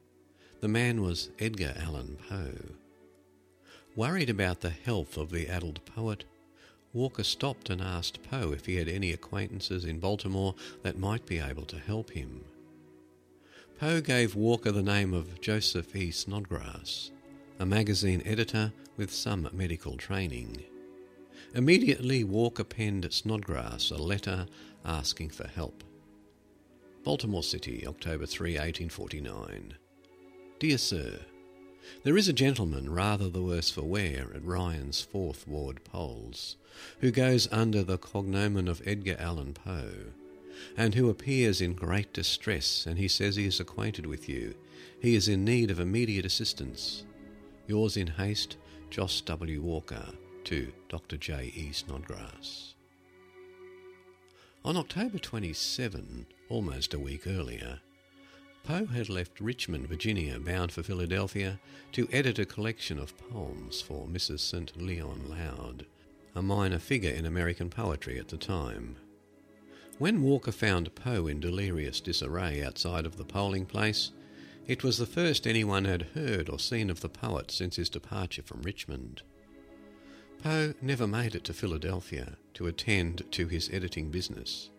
[0.62, 2.76] The man was Edgar Allan Poe.
[3.96, 6.24] Worried about the health of the addled poet,
[6.94, 11.40] Walker stopped and asked Poe if he had any acquaintances in Baltimore that might be
[11.40, 12.46] able to help him.
[13.78, 16.10] Poe gave Walker the name of Joseph E.
[16.10, 17.12] Snodgrass,
[17.60, 20.64] a magazine editor with some medical training.
[21.54, 24.48] Immediately, Walker penned Snodgrass a letter
[24.86, 25.84] asking for help.
[27.04, 29.74] Baltimore City, October 3, 1849.
[30.58, 31.20] Dear Sir,
[32.04, 36.56] There is a gentleman rather the worse for wear at Ryan's Fourth Ward polls,
[37.02, 40.14] who goes under the cognomen of Edgar Allan Poe,
[40.78, 44.56] and who appears in great distress, and he says he is acquainted with you.
[45.02, 47.04] He is in need of immediate assistance.
[47.68, 48.58] Yours in haste,
[48.90, 49.62] Joss W.
[49.62, 50.06] Walker,
[50.46, 51.18] to Dr.
[51.18, 51.52] J.
[51.56, 51.72] E.
[51.72, 52.76] Snodgrass.
[54.64, 57.80] On October 27, almost a week earlier,
[58.64, 61.60] Poe had left Richmond, Virginia, bound for Philadelphia
[61.92, 64.40] to edit a collection of poems for Mrs.
[64.40, 64.82] St.
[64.82, 65.86] Leon Loud,
[66.34, 68.98] a minor figure in American poetry at the time.
[69.98, 74.12] When Walker found Poe in delirious disarray outside of the polling place,
[74.68, 78.42] it was the first anyone had heard or seen of the poet since his departure
[78.42, 79.22] from Richmond.
[80.44, 84.70] Poe never made it to Philadelphia to attend to his editing business,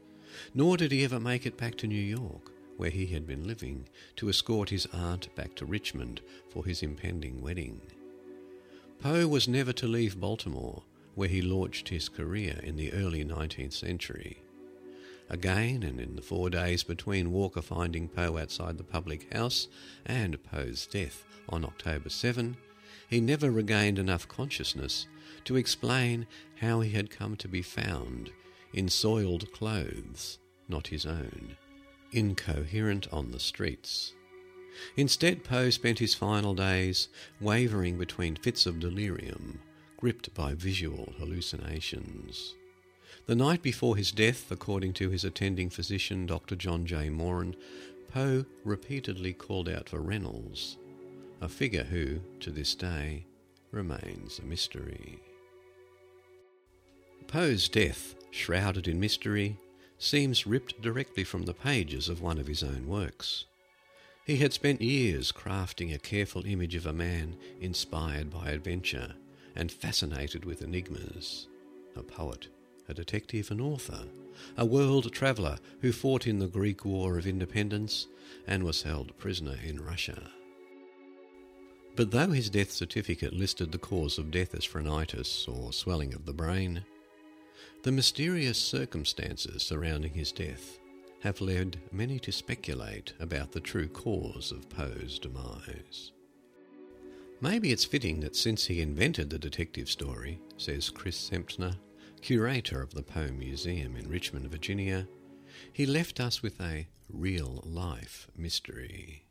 [0.53, 3.89] nor did he ever make it back to New York, where he had been living,
[4.17, 7.81] to escort his aunt back to Richmond for his impending wedding.
[8.99, 10.83] Poe was never to leave Baltimore,
[11.15, 14.43] where he launched his career in the early 19th century.
[15.29, 19.67] Again, and in the four days between Walker finding Poe outside the public house
[20.05, 22.57] and Poe's death on October 7,
[23.09, 25.07] he never regained enough consciousness
[25.45, 26.27] to explain
[26.61, 28.31] how he had come to be found
[28.73, 31.57] in soiled clothes, not his own,
[32.13, 34.13] incoherent on the streets.
[34.97, 37.09] Instead, Poe spent his final days
[37.41, 39.61] wavering between fits of delirium,
[39.97, 42.55] gripped by visual hallucinations.
[43.27, 46.55] The night before his death, according to his attending physician, Dr.
[46.55, 47.11] John J.
[47.11, 47.57] Moran,
[48.09, 50.77] Poe repeatedly called out for Reynolds,
[51.41, 53.27] a figure who, to this day,
[53.73, 55.19] remains a mystery.
[57.27, 59.59] Poe's death, shrouded in mystery,
[59.99, 63.47] seems ripped directly from the pages of one of his own works.
[64.25, 69.15] He had spent years crafting a careful image of a man inspired by adventure
[69.57, 71.49] and fascinated with enigmas,
[71.97, 72.49] a poet,
[72.89, 74.05] a detective, an author,
[74.57, 78.07] a world traveller who fought in the Greek War of Independence
[78.47, 80.31] and was held prisoner in Russia.
[81.97, 86.27] But though his death certificate listed the cause of death as phrenitis or swelling of
[86.27, 86.85] the brain,
[87.83, 90.79] the mysterious circumstances surrounding his death
[91.21, 96.13] have led many to speculate about the true cause of Poe's demise.
[97.41, 101.77] Maybe it's fitting that since he invented the detective story, says Chris Semtner,
[102.23, 105.07] curator of the Poe Museum in Richmond, Virginia,
[105.73, 109.25] he left us with a real life mystery.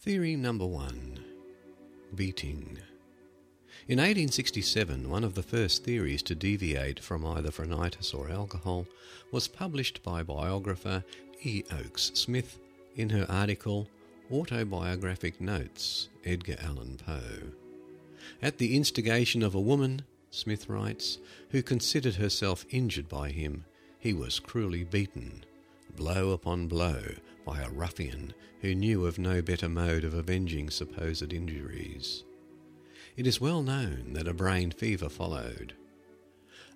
[0.00, 1.24] Theory number one
[2.14, 2.78] Beating.
[3.86, 8.86] In 1867, one of the first theories to deviate from either phrenitis or alcohol
[9.30, 11.04] was published by biographer
[11.42, 11.62] E.
[11.70, 12.58] Oakes Smith
[12.96, 13.88] in her article
[14.30, 17.52] Autobiographic Notes Edgar Allan Poe.
[18.42, 21.18] At the instigation of a woman, Smith writes,
[21.50, 23.64] who considered herself injured by him,
[23.98, 25.44] he was cruelly beaten,
[25.96, 27.02] blow upon blow,
[27.44, 32.24] by a ruffian who knew of no better mode of avenging supposed injuries.
[33.16, 35.74] It is well known that a brain fever followed.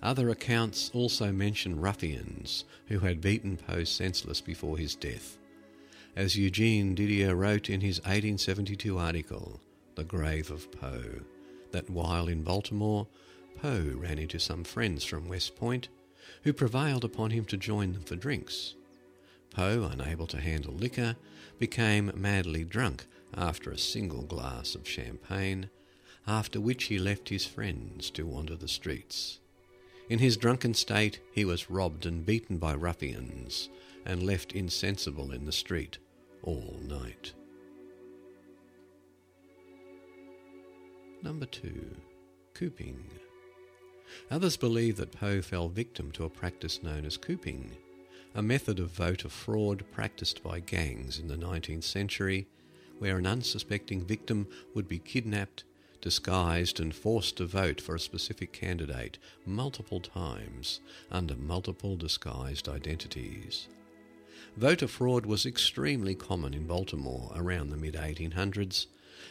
[0.02, 5.38] Other accounts also mention ruffians who had beaten Poe senseless before his death,
[6.16, 9.60] as Eugene Didier wrote in his 1872 article,
[9.94, 11.20] The Grave of Poe,
[11.70, 13.06] that while in Baltimore,
[13.60, 15.88] Poe ran into some friends from West Point
[16.44, 18.74] who prevailed upon him to join them for drinks.
[19.50, 21.16] Poe, unable to handle liquor,
[21.58, 25.68] became madly drunk after a single glass of champagne,
[26.26, 29.40] after which he left his friends to wander the streets.
[30.08, 33.68] In his drunken state, he was robbed and beaten by ruffians
[34.04, 35.98] and left insensible in the street
[36.42, 37.32] all night.
[41.22, 41.96] Number two,
[42.54, 43.04] cooping.
[44.30, 47.76] Others believe that Poe fell victim to a practice known as cooping,
[48.34, 52.46] a method of voter fraud practiced by gangs in the 19th century,
[52.98, 55.64] where an unsuspecting victim would be kidnapped,
[56.00, 63.68] disguised, and forced to vote for a specific candidate multiple times under multiple disguised identities.
[64.56, 68.86] Voter fraud was extremely common in Baltimore around the mid 1800s,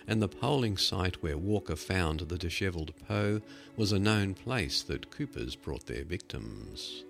[0.07, 3.41] and the polling site where Walker found the dishevelled Poe
[3.75, 7.03] was a known place that coopers brought their victims.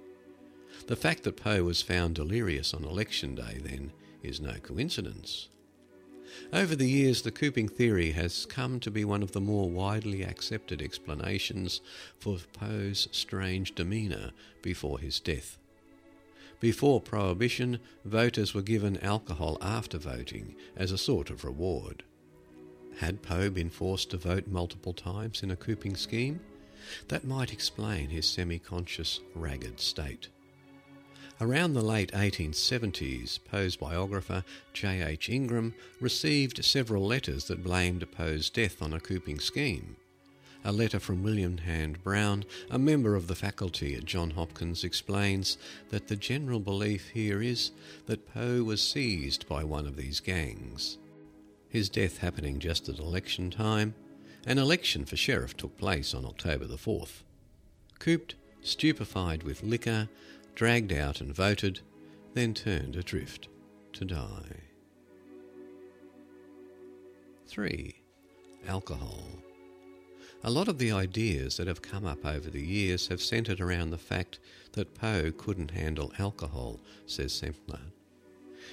[0.87, 3.91] The fact that Poe was found delirious on election day, then,
[4.23, 5.49] is no coincidence.
[6.53, 10.23] Over the years, the cooping theory has come to be one of the more widely
[10.23, 11.81] accepted explanations
[12.19, 15.57] for Poe's strange demeanour before his death.
[16.59, 22.03] Before Prohibition, voters were given alcohol after voting as a sort of reward.
[22.99, 26.39] Had Poe been forced to vote multiple times in a cooping scheme?
[27.07, 30.29] That might explain his semi conscious, ragged state.
[31.39, 35.01] Around the late 1870s, Poe's biographer J.
[35.01, 35.27] H.
[35.27, 39.95] Ingram received several letters that blamed Poe's death on a cooping scheme.
[40.63, 45.57] A letter from William Hand Brown, a member of the faculty at Johns Hopkins, explains
[45.89, 47.71] that the general belief here is
[48.05, 50.99] that Poe was seized by one of these gangs.
[51.71, 53.95] His death happening just at election time,
[54.45, 57.23] an election for sheriff took place on October the 4th.
[57.97, 60.09] Cooped, stupefied with liquor,
[60.53, 61.79] dragged out and voted,
[62.33, 63.47] then turned adrift
[63.93, 64.57] to die.
[67.47, 67.95] 3.
[68.67, 69.23] Alcohol.
[70.43, 73.91] A lot of the ideas that have come up over the years have centred around
[73.91, 74.39] the fact
[74.73, 77.79] that Poe couldn't handle alcohol, says Semtner.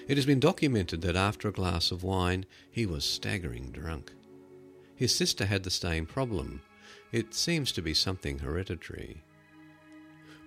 [0.06, 4.12] It has been documented that after a glass of wine he was staggering drunk.
[4.94, 6.60] His sister had the same problem.
[7.12, 9.22] It seems to be something hereditary.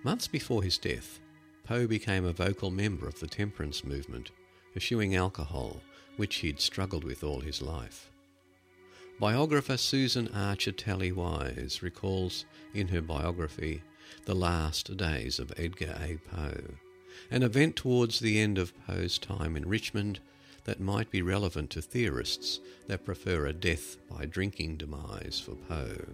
[0.02, 1.20] Months before his death,
[1.64, 4.32] Poe became a vocal member of the temperance movement,
[4.74, 5.80] eschewing alcohol,
[6.16, 8.10] which he'd struggled with all his life.
[9.20, 12.44] Biographer Susan Archer Talley Weiss recalls
[12.74, 13.82] in her biography
[14.24, 16.16] The Last Days of Edgar A.
[16.28, 16.74] Poe,
[17.30, 20.20] an event towards the end of Poe's time in Richmond
[20.64, 26.06] that might be relevant to theorists that prefer a death by drinking demise for Poe.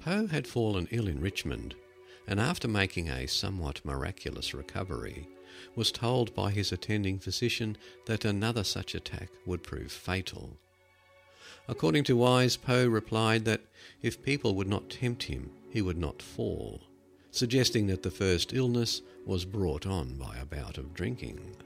[0.00, 1.74] Poe had fallen ill in Richmond
[2.26, 5.28] and after making a somewhat miraculous recovery,
[5.76, 10.56] was told by his attending physician that another such attack would prove fatal.
[11.68, 13.62] According to Weiss, Poe replied that
[14.02, 16.82] if people would not tempt him, he would not fall,
[17.34, 21.56] suggesting that the first illness was brought on by a bout of drinking.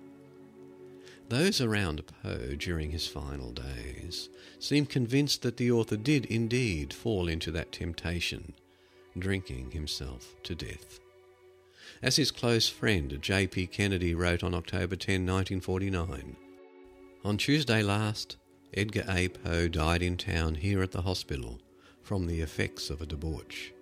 [1.29, 7.29] Those around Poe during his final days seem convinced that the author did indeed fall
[7.29, 8.55] into that temptation
[9.19, 11.01] drinking himself to death.
[12.03, 13.67] As his close friend J.P.
[13.67, 16.37] Kennedy wrote on October 10, 1949,
[17.25, 18.37] On Tuesday last,
[18.73, 19.29] Edgar A.
[19.29, 21.61] Poe died in town here at the hospital
[22.03, 23.73] from the effects of a debauch.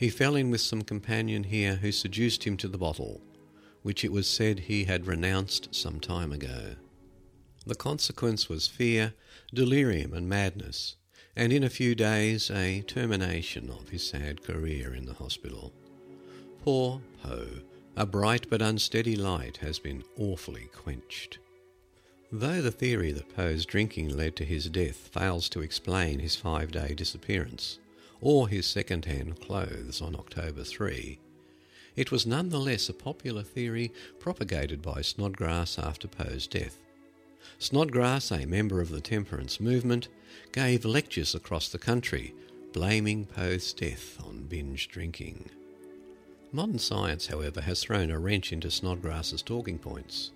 [0.00, 3.20] He fell in with some companion here who seduced him to the bottle,
[3.82, 6.76] which it was said he had renounced some time ago.
[7.66, 9.12] The consequence was fear,
[9.52, 10.96] delirium, and madness,
[11.36, 15.70] and in a few days a termination of his sad career in the hospital.
[16.64, 17.60] Poor Poe,
[17.94, 21.40] a bright but unsteady light has been awfully quenched.
[22.32, 26.72] Though the theory that Poe's drinking led to his death fails to explain his five
[26.72, 27.78] day disappearance,
[28.20, 31.18] or his second hand clothes on October 3,
[31.96, 36.78] it was nonetheless a popular theory propagated by Snodgrass after Poe's death.
[37.58, 40.08] Snodgrass, a member of the temperance movement,
[40.52, 42.34] gave lectures across the country
[42.72, 45.50] blaming Poe's death on binge drinking.
[46.52, 50.30] Modern science, however, has thrown a wrench into Snodgrass's talking points.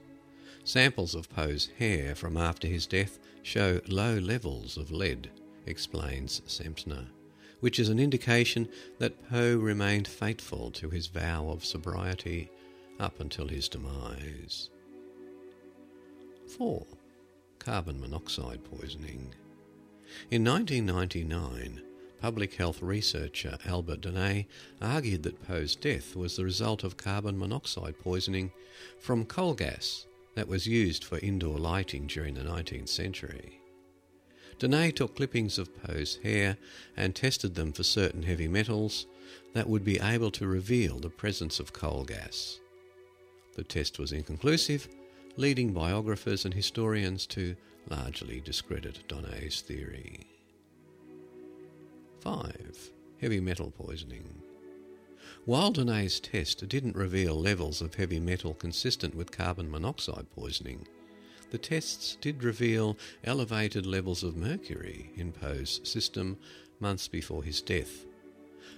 [0.65, 5.31] Samples of Poe's hair from after his death show low levels of lead,
[5.67, 7.07] explains Semtner,
[7.61, 12.51] which is an indication that Poe remained faithful to his vow of sobriety
[13.01, 14.71] up until his demise.
[16.57, 16.87] 4.
[17.59, 19.35] Carbon monoxide poisoning.
[20.31, 21.83] In 1999,
[22.21, 24.47] public health researcher Albert Donnay
[24.81, 28.53] argued that Poe's death was the result of carbon monoxide poisoning
[28.99, 33.61] from coal gas that was used for indoor lighting during the 19th century.
[34.59, 36.57] Donnay took clippings of Poe's hair
[36.97, 39.07] and tested them for certain heavy metals
[39.53, 42.61] that would be able to reveal the presence of coal gas.
[43.57, 44.89] The test was inconclusive,
[45.37, 47.57] leading biographers and historians to
[47.89, 50.27] largely discredit Donnay's theory.
[52.21, 52.91] 5.
[53.21, 54.43] Heavy metal poisoning.
[55.45, 60.87] While Donnay's test didn't reveal levels of heavy metal consistent with carbon monoxide poisoning,
[61.55, 66.37] the tests did reveal elevated levels of mercury in Poe's system
[66.81, 68.07] months before his death.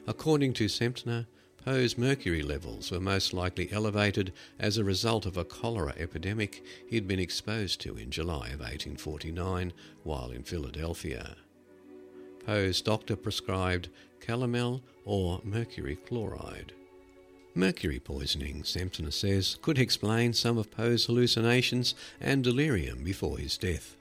[0.07, 1.25] According to Semtner,
[1.65, 7.09] Poe's mercury levels were most likely elevated as a result of a cholera epidemic he'd
[7.09, 9.73] been exposed to in July of 1849
[10.03, 11.35] while in Philadelphia.
[12.45, 13.89] Poe's doctor prescribed
[14.21, 16.75] calomel or mercury chloride.
[17.57, 23.97] Mercury poisoning, Semtner says, could explain some of Poe's hallucinations and delirium before his death.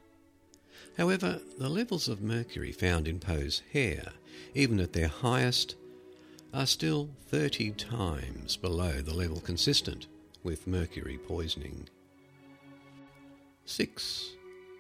[0.98, 4.12] However, the levels of mercury found in Poe's hair,
[4.54, 5.76] even at their highest,
[6.54, 10.08] are still 30 times below the level consistent
[10.44, 11.88] with mercury poisoning.
[13.64, 14.34] 6.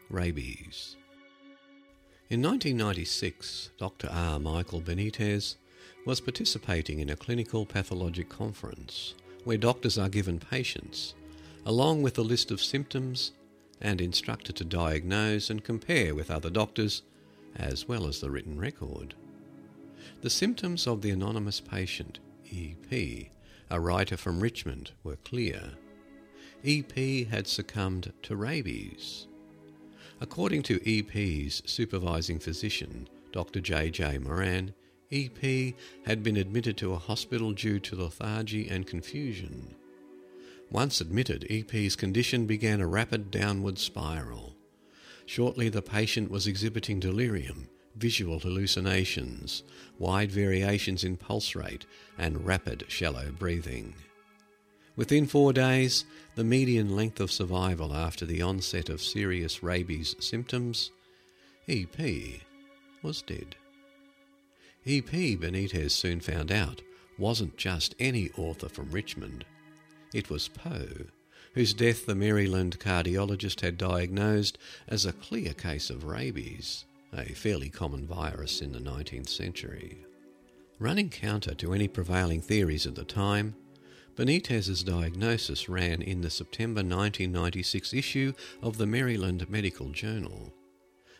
[0.09, 0.97] Rabies.
[2.29, 4.09] In 1996, Dr.
[4.11, 4.37] R.
[4.37, 5.55] Michael Benitez
[6.05, 11.15] was participating in a clinical pathologic conference where doctors are given patients,
[11.65, 13.31] along with a list of symptoms,
[13.81, 17.01] and instructed to diagnose and compare with other doctors,
[17.55, 19.13] as well as the written record.
[20.21, 22.19] The symptoms of the anonymous patient,
[22.51, 23.27] EP,
[23.69, 25.73] a writer from Richmond, were clear.
[26.63, 29.27] EP had succumbed to rabies.
[30.21, 33.59] According to EP's supervising physician, Dr.
[33.59, 33.91] J.
[33.91, 34.17] J.
[34.17, 34.73] Moran,
[35.15, 35.73] EP
[36.05, 39.73] had been admitted to a hospital due to lethargy and confusion.
[40.69, 44.55] Once admitted, EP's condition began a rapid downward spiral.
[45.25, 49.63] Shortly, the patient was exhibiting delirium, visual hallucinations,
[49.97, 51.85] wide variations in pulse rate,
[52.17, 53.95] and rapid shallow breathing.
[54.97, 56.05] Within four days,
[56.35, 60.91] the median length of survival after the onset of serious rabies symptoms,
[61.67, 61.97] EP,
[63.01, 63.55] was dead.
[64.87, 65.09] EP,
[65.39, 66.81] Benitez soon found out,
[67.17, 69.45] wasn't just any author from Richmond.
[70.13, 71.05] It was Poe,
[71.53, 74.57] whose death the Maryland cardiologist had diagnosed
[74.87, 76.85] as a clear case of rabies
[77.17, 80.05] a fairly common virus in the 19th century.
[80.79, 83.55] Running counter to any prevailing theories at the time,
[84.15, 90.53] Benitez's diagnosis ran in the September 1996 issue of the Maryland Medical Journal.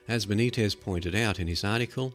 [0.07, 2.13] As Benitez pointed out in his article,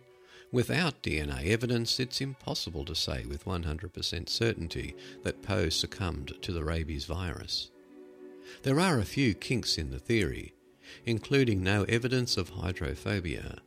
[0.53, 6.65] without DNA evidence, it's impossible to say with 100% certainty that Poe succumbed to the
[6.65, 7.71] rabies virus.
[8.63, 10.55] There are a few kinks in the theory,
[11.07, 13.61] including no evidence of hydrophobia,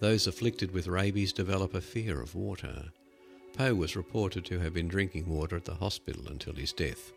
[0.00, 2.86] those afflicted with rabies develop a fear of water.
[3.52, 7.12] Poe was reported to have been drinking water at the hospital until his death.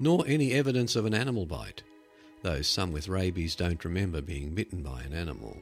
[0.00, 1.82] Nor any evidence of an animal bite,
[2.42, 5.60] though some with rabies don't remember being bitten by an animal.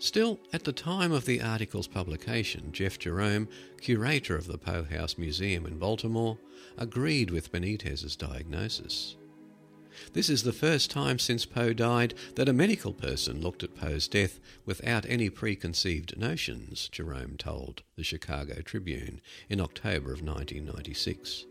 [0.00, 3.48] Still, at the time of the article's publication, Jeff Jerome,
[3.82, 6.38] curator of the Poe House Museum in Baltimore,
[6.78, 9.16] agreed with Benitez's diagnosis.
[10.14, 14.08] This is the first time since Poe died that a medical person looked at Poe's
[14.08, 19.20] death without any preconceived notions, Jerome told the Chicago Tribune
[19.50, 21.44] in October of 1996.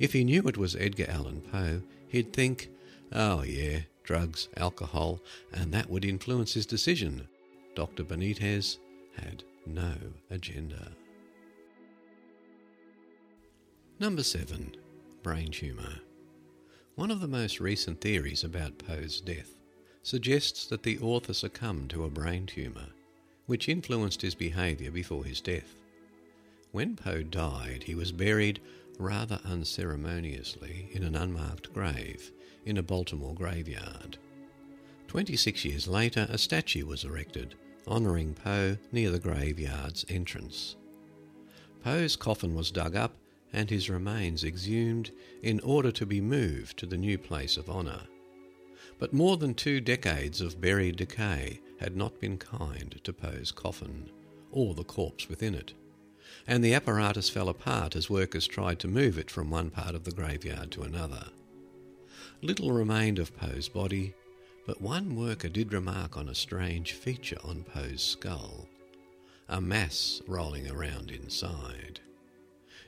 [0.00, 2.68] If he knew it was Edgar Allan Poe, he'd think,
[3.12, 5.20] oh yeah, drugs, alcohol,
[5.52, 7.28] and that would influence his decision.
[7.76, 8.04] Dr.
[8.04, 8.78] Benitez
[9.18, 9.92] had no
[10.30, 10.92] agenda.
[14.00, 14.74] Number 7.
[15.22, 16.00] Brain tumour.
[16.94, 19.58] One of the most recent theories about Poe's death
[20.02, 22.88] suggests that the author succumbed to a brain tumour,
[23.44, 25.74] which influenced his behaviour before his death.
[26.72, 28.58] When Poe died, he was buried
[28.98, 32.32] rather unceremoniously in an unmarked grave
[32.64, 34.16] in a Baltimore graveyard.
[35.08, 37.54] Twenty six years later, a statue was erected
[37.86, 40.76] honouring Poe near the graveyard's entrance.
[41.82, 43.16] Poe's coffin was dug up
[43.52, 45.10] and his remains exhumed
[45.42, 48.02] in order to be moved to the new place of honour.
[48.98, 54.10] But more than two decades of buried decay had not been kind to Poe's coffin,
[54.50, 55.74] or the corpse within it,
[56.46, 60.04] and the apparatus fell apart as workers tried to move it from one part of
[60.04, 61.26] the graveyard to another.
[62.42, 64.14] Little remained of Poe's body,
[64.66, 68.68] but one worker did remark on a strange feature on Poe's skull
[69.48, 72.00] a mass rolling around inside.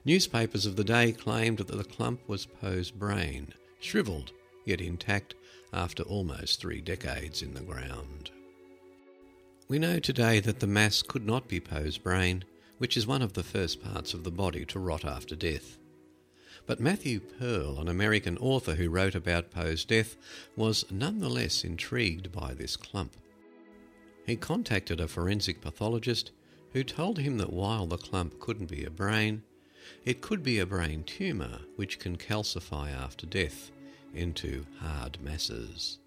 [0.04, 4.32] Newspapers of the day claimed that the clump was Poe's brain, shrivelled
[4.64, 5.34] yet intact
[5.72, 8.30] after almost three decades in the ground.
[9.68, 12.44] We know today that the mass could not be Poe's brain,
[12.78, 15.78] which is one of the first parts of the body to rot after death.
[16.68, 20.16] But Matthew Pearl, an American author who wrote about Poe's death,
[20.54, 23.16] was nonetheless intrigued by this clump.
[24.26, 26.30] He contacted a forensic pathologist
[26.74, 29.44] who told him that while the clump couldn't be a brain,
[30.04, 33.70] it could be a brain tumour which can calcify after death
[34.12, 35.98] into hard masses.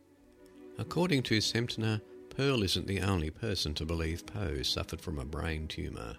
[0.78, 5.68] According to Semtner, Pearl isn't the only person to believe Poe suffered from a brain
[5.68, 6.18] tumour.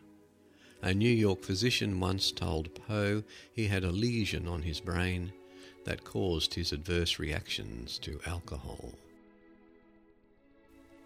[0.85, 3.23] A New York physician once told Poe
[3.53, 5.33] he had a lesion on his brain
[5.85, 8.93] that caused his adverse reactions to alcohol.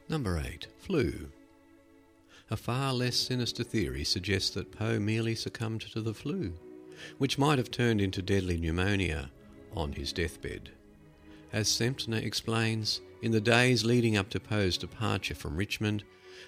[0.09, 0.69] Number 8.
[0.79, 1.31] Flu.
[2.51, 6.55] A far less sinister theory suggests that Poe merely succumbed to the flu,
[7.19, 9.31] which might have turned into deadly pneumonia
[9.75, 10.71] on his deathbed.
[11.53, 16.05] As Semtner explains, in the days leading up to Poe's departure from Richmond,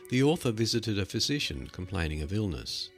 [0.09, 2.89] the author visited a physician complaining of illness.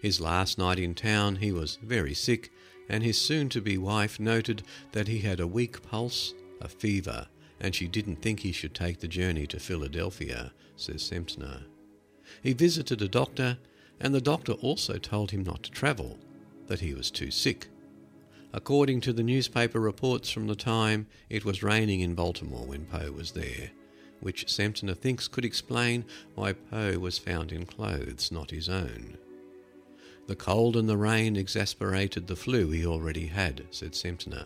[0.00, 2.50] His last night in town, he was very sick,
[2.88, 7.26] and his soon to be wife noted that he had a weak pulse, a fever,
[7.60, 11.64] and she didn't think he should take the journey to Philadelphia, says Semtner.
[12.42, 13.58] He visited a doctor,
[14.00, 16.18] and the doctor also told him not to travel,
[16.68, 17.68] that he was too sick.
[18.52, 23.12] According to the newspaper reports from the time, it was raining in Baltimore when Poe
[23.12, 23.70] was there,
[24.20, 29.18] which Semtner thinks could explain why Poe was found in clothes not his own.
[30.28, 34.44] The cold and the rain exasperated the flu he already had, said Semtner,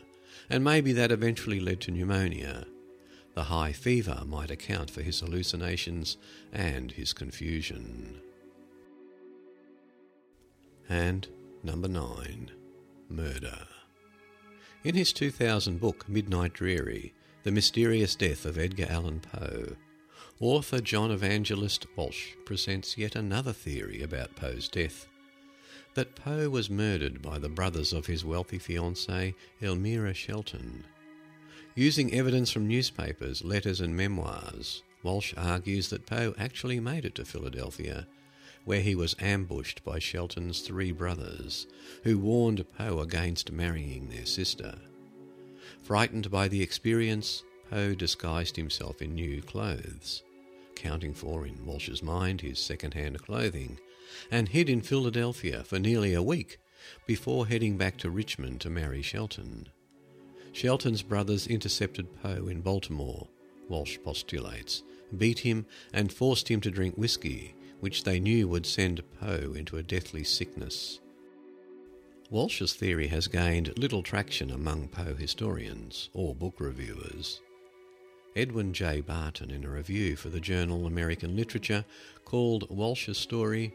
[0.49, 2.67] and maybe that eventually led to pneumonia.
[3.35, 6.19] The high fever might account for his hallucinations
[6.53, 8.21] and his confusion.
[10.89, 11.27] And
[11.65, 12.53] number nine,
[13.09, 13.67] murder.
[14.85, 17.13] In his 2000 book, Midnight Dreary
[17.43, 19.75] The Mysterious Death of Edgar Allan Poe,
[20.39, 25.09] author John Evangelist Walsh presents yet another theory about Poe's death
[25.95, 30.85] that Poe was murdered by the brothers of his wealthy fiancée, Elmira Shelton.
[31.75, 37.25] Using evidence from newspapers, letters, and memoirs, Walsh argues that Poe actually made it to
[37.25, 38.07] Philadelphia
[38.65, 41.67] where he was ambushed by Shelton's three brothers,
[42.05, 44.75] who warned Poe against marrying their sister.
[45.83, 50.23] Frightened by the experience, Poe disguised himself in new clothes,
[50.77, 53.79] counting for, in Walsh's mind, his second-hand clothing,
[54.31, 56.59] and hid in Philadelphia for nearly a week
[57.07, 59.69] before heading back to Richmond to marry Shelton.
[60.53, 63.29] Shelton's brothers intercepted Poe in Baltimore,
[63.69, 64.83] Walsh postulates,
[65.17, 69.77] beat him, and forced him to drink whiskey, which they knew would send Poe into
[69.77, 71.01] a deathly sickness.
[72.31, 77.41] Walsh's theory has gained little traction among Poe historians or book reviewers.
[78.35, 79.03] Edwin J.
[79.03, 81.85] Barton, in a review for the journal American Literature,
[82.25, 83.75] called Walsh's story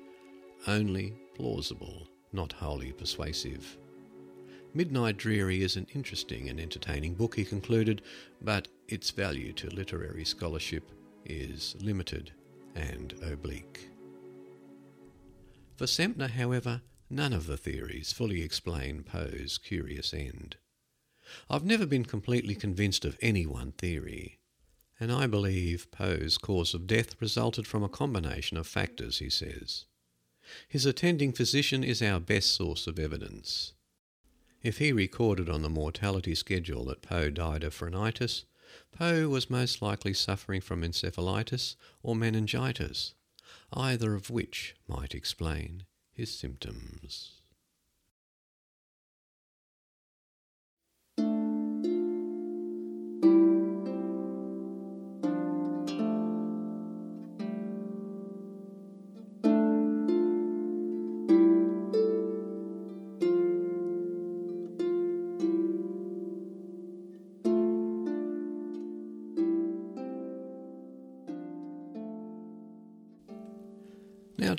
[0.65, 3.77] only plausible, not wholly persuasive.
[4.73, 8.01] Midnight Dreary is an interesting and entertaining book, he concluded,
[8.41, 10.91] but its value to literary scholarship
[11.25, 12.31] is limited
[12.75, 13.89] and oblique.
[15.75, 20.57] For Semtner, however, none of the theories fully explain Poe's curious end.
[21.49, 24.39] I've never been completely convinced of any one theory,
[24.99, 29.85] and I believe Poe's cause of death resulted from a combination of factors, he says.
[30.67, 33.73] His attending physician is our best source of evidence.
[34.63, 38.45] If he recorded on the mortality schedule that Poe died of phrenitis,
[38.91, 43.13] Poe was most likely suffering from encephalitis or meningitis,
[43.71, 47.36] either of which might explain his symptoms.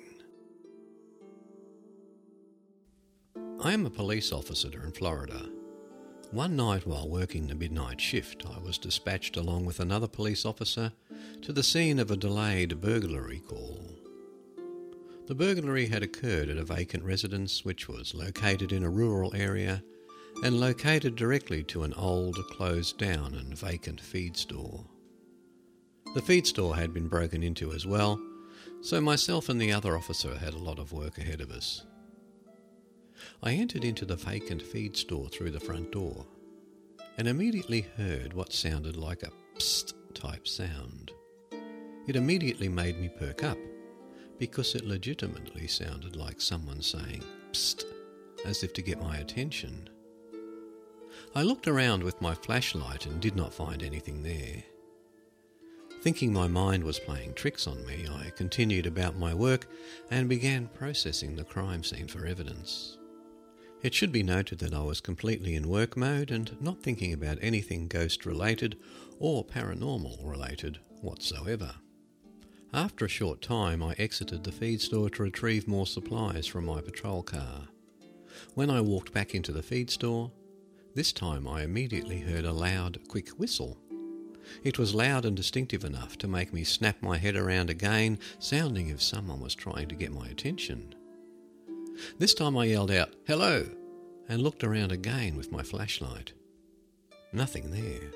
[3.61, 5.56] I am a police officer in Florida
[6.33, 10.93] One night while working the midnight shift, I was dispatched along with another police officer
[11.43, 13.81] to the scene of a delayed burglary call.
[15.29, 19.83] The burglary had occurred at a vacant residence which was located in a rural area
[20.43, 24.85] and located directly to an old, closed down and vacant feed store.
[26.15, 28.21] The feed store had been broken into as well,
[28.83, 31.87] so myself and the other officer had a lot of work ahead of us.
[33.43, 36.27] I entered into the vacant feed store through the front door
[37.19, 41.13] and immediately heard what sounded like a psst type sound.
[42.07, 43.59] It immediately made me perk up
[44.39, 47.85] because it legitimately sounded like someone saying psst
[48.45, 49.89] as if to get my attention.
[51.35, 54.63] I looked around with my flashlight and did not find anything there.
[56.03, 59.67] Thinking my mind was playing tricks on me, I continued about my work
[60.11, 62.99] and began processing the crime scene for evidence.
[63.87, 67.39] It should be noted that I was completely in work mode and not thinking about
[67.41, 68.77] anything ghost related
[69.21, 71.73] or paranormal related whatsoever.
[72.73, 76.81] After a short time, I exited the feed store to retrieve more supplies from my
[76.81, 77.69] patrol car.
[78.55, 80.33] When I walked back into the feed store,
[80.97, 83.79] this time I immediately heard a loud, quick whistle.
[84.65, 88.89] It was loud and distinctive enough to make me snap my head around again, sounding
[88.89, 90.96] as if someone was trying to get my attention.
[92.19, 93.67] This time I yelled out, Hello!
[94.29, 96.33] and looked around again with my flashlight.
[97.33, 98.11] Nothing there.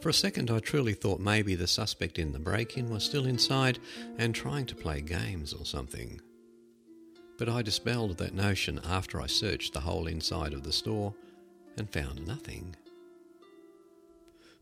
[0.00, 3.26] For a second, I truly thought maybe the suspect in the break in was still
[3.26, 3.78] inside
[4.18, 6.20] and trying to play games or something.
[7.38, 11.14] But I dispelled that notion after I searched the whole inside of the store
[11.76, 12.76] and found nothing.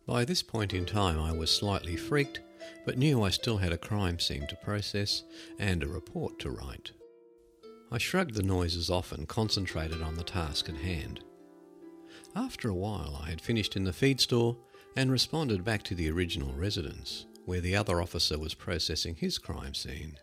[0.06, 2.40] By this point in time, I was slightly freaked,
[2.84, 5.22] but knew I still had a crime scene to process
[5.58, 6.92] and a report to write.
[7.94, 11.20] I shrugged the noises off and concentrated on the task at hand.
[12.34, 14.56] After a while, I had finished in the feed store
[14.96, 19.74] and responded back to the original residence, where the other officer was processing his crime
[19.74, 20.18] scene.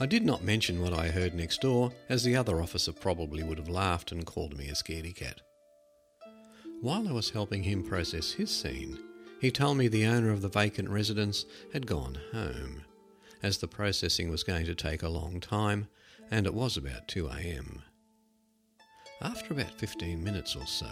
[0.00, 3.58] I did not mention what I heard next door, as the other officer probably would
[3.58, 5.42] have laughed and called me a scaredy cat.
[6.80, 8.98] While I was helping him process his scene,
[9.42, 11.44] he told me the owner of the vacant residence
[11.74, 12.85] had gone home,
[13.42, 15.88] as the processing was going to take a long time,
[16.30, 17.82] and it was about 2 a.m.
[19.20, 20.90] After about 15 minutes or so,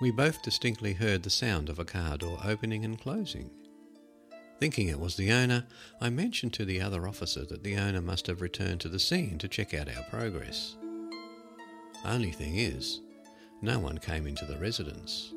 [0.00, 3.50] we both distinctly heard the sound of a car door opening and closing.
[4.58, 5.66] Thinking it was the owner,
[6.00, 9.38] I mentioned to the other officer that the owner must have returned to the scene
[9.38, 10.76] to check out our progress.
[12.04, 13.00] Only thing is,
[13.60, 15.32] no one came into the residence.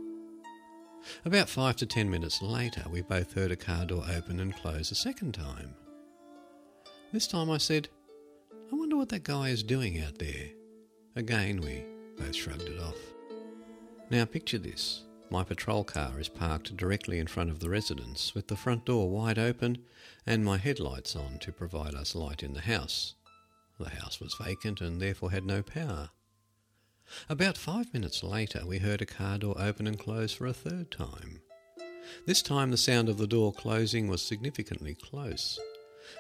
[1.24, 4.92] About five to ten minutes later, we both heard a car door open and close
[4.92, 5.76] a second time.
[7.16, 7.88] This time I said,
[8.70, 10.50] I wonder what that guy is doing out there.
[11.16, 11.86] Again, we
[12.18, 12.98] both shrugged it off.
[14.10, 15.04] Now picture this.
[15.30, 19.10] My patrol car is parked directly in front of the residence, with the front door
[19.10, 19.78] wide open
[20.26, 23.16] and my headlights on to provide us light in the house.
[23.80, 26.10] The house was vacant and therefore had no power.
[27.30, 30.92] About five minutes later, we heard a car door open and close for a third
[30.92, 31.40] time.
[32.28, 35.58] This time, the sound of the door closing was significantly close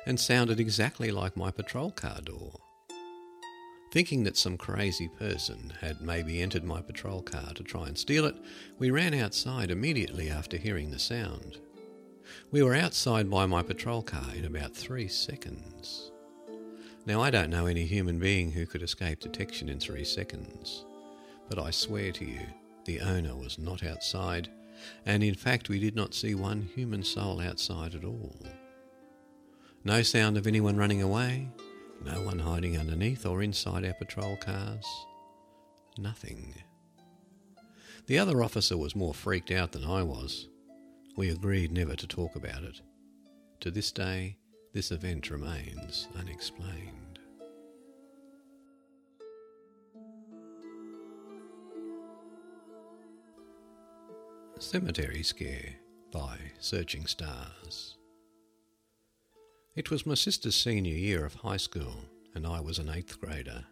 [0.05, 2.53] and sounded exactly like my patrol car door.
[3.91, 8.25] Thinking that some crazy person had maybe entered my patrol car to try and steal
[8.25, 8.35] it,
[8.77, 11.59] we ran outside immediately after hearing the sound.
[12.51, 16.11] We were outside by my patrol car in about three seconds.
[17.05, 20.85] Now, I don't know any human being who could escape detection in three seconds,
[21.47, 22.41] but I swear to you,
[22.85, 24.49] the owner was not outside,
[25.05, 28.35] and in fact, we did not see one human soul outside at all.
[29.87, 31.47] No sound of anyone running away,
[32.03, 34.83] no one hiding underneath or inside our patrol cars.
[35.99, 36.55] Nothing.
[38.07, 40.47] The other officer was more freaked out than I was.
[41.15, 42.81] We agreed never to talk about it.
[43.59, 44.37] To this day,
[44.73, 47.19] this event remains unexplained.
[54.57, 55.75] Cemetery Scare
[56.11, 57.97] by Searching Stars.
[59.75, 63.65] It was my sister's senior year of high school, and I was an eighth grader.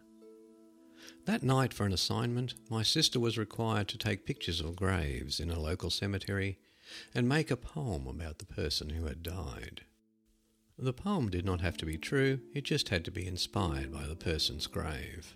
[1.24, 5.50] That night, for an assignment, my sister was required to take pictures of graves in
[5.50, 6.58] a local cemetery
[7.14, 9.80] and make a poem about the person who had died.
[10.78, 14.06] The poem did not have to be true, it just had to be inspired by
[14.06, 15.34] the person's grave.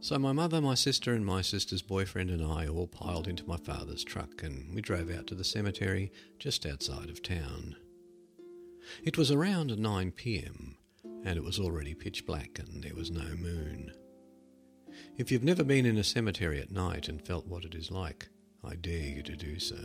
[0.00, 3.58] So my mother, my sister, and my sister's boyfriend and I all piled into my
[3.58, 6.10] father's truck and we drove out to the cemetery
[6.40, 7.76] just outside of town.
[9.02, 10.76] It was around 9 pm,
[11.24, 13.92] and it was already pitch black and there was no moon.
[15.16, 18.28] If you've never been in a cemetery at night and felt what it is like,
[18.64, 19.84] I dare you to do so.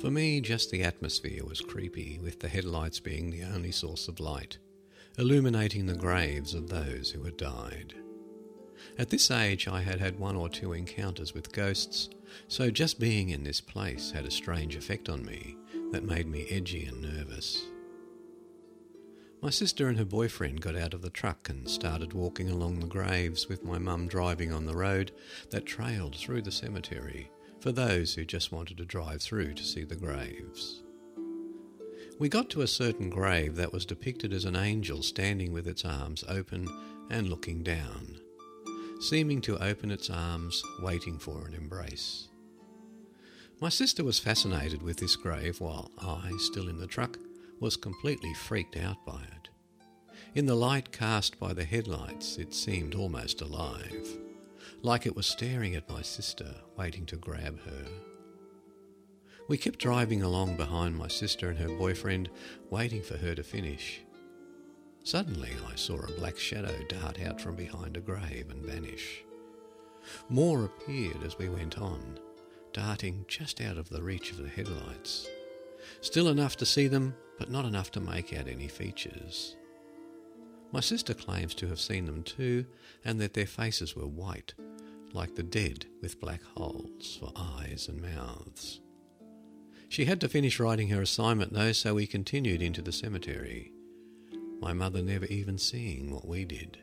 [0.00, 4.20] For me, just the atmosphere was creepy, with the headlights being the only source of
[4.20, 4.58] light,
[5.18, 7.94] illuminating the graves of those who had died.
[8.98, 12.08] At this age, I had had one or two encounters with ghosts,
[12.48, 15.56] so just being in this place had a strange effect on me
[15.92, 17.64] that made me edgy and nervous.
[19.42, 22.86] My sister and her boyfriend got out of the truck and started walking along the
[22.86, 25.12] graves with my mum driving on the road
[25.48, 29.84] that trailed through the cemetery for those who just wanted to drive through to see
[29.84, 30.82] the graves.
[32.18, 35.86] We got to a certain grave that was depicted as an angel standing with its
[35.86, 36.68] arms open
[37.10, 38.20] and looking down,
[39.00, 42.28] seeming to open its arms, waiting for an embrace.
[43.58, 47.18] My sister was fascinated with this grave while I, still in the truck,
[47.60, 49.48] was completely freaked out by it.
[50.34, 54.18] In the light cast by the headlights, it seemed almost alive,
[54.82, 57.84] like it was staring at my sister, waiting to grab her.
[59.48, 62.30] We kept driving along behind my sister and her boyfriend,
[62.70, 64.00] waiting for her to finish.
[65.02, 69.24] Suddenly, I saw a black shadow dart out from behind a grave and vanish.
[70.28, 72.20] More appeared as we went on,
[72.72, 75.26] darting just out of the reach of the headlights.
[76.00, 79.56] Still enough to see them, but not enough to make out any features.
[80.72, 82.66] My sister claims to have seen them too,
[83.02, 84.52] and that their faces were white,
[85.14, 88.80] like the dead with black holes for eyes and mouths.
[89.88, 93.72] She had to finish writing her assignment though, so we continued into the cemetery,
[94.60, 96.76] my mother never even seeing what we did.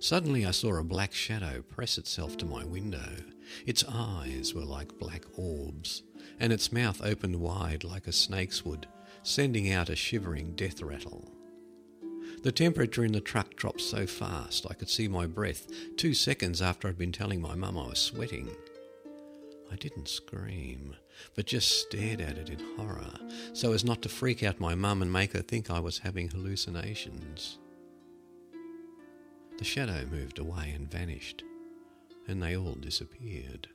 [0.00, 3.16] Suddenly I saw a black shadow press itself to my window.
[3.66, 6.02] Its eyes were like black orbs,
[6.40, 8.88] and its mouth opened wide like a snake's would,
[9.24, 11.32] sending out a shivering death rattle.
[12.42, 15.66] The temperature in the truck dropped so fast I could see my breath
[15.96, 18.50] two seconds after I'd been telling my mum I was sweating.
[19.72, 20.94] I didn't scream,
[21.34, 23.14] but just stared at it in horror,
[23.54, 26.28] so as not to freak out my mum and make her think I was having
[26.28, 27.58] hallucinations.
[29.56, 31.42] The shadow moved away and vanished,
[32.28, 33.68] and they all disappeared.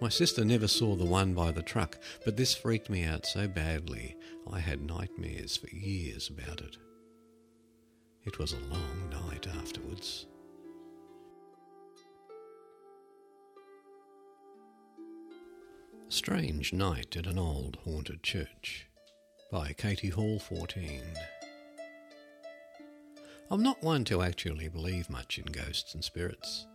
[0.00, 3.46] My sister never saw the one by the truck, but this freaked me out so
[3.46, 4.16] badly
[4.50, 6.78] I had nightmares for years about it.
[8.24, 10.26] It was a long night afterwards.
[16.08, 18.88] Strange Night at an Old Haunted Church
[19.52, 21.02] by Katie Hall 14.
[23.50, 26.66] I'm not one to actually believe much in ghosts and spirits,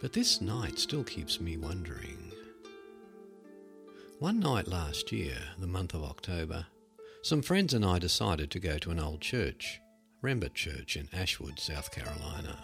[0.00, 2.32] but this night still keeps me wondering.
[4.20, 6.66] One night last year, the month of October,
[7.22, 9.80] some friends and I decided to go to an old church,
[10.22, 12.58] Rembert Church in Ashwood, South Carolina.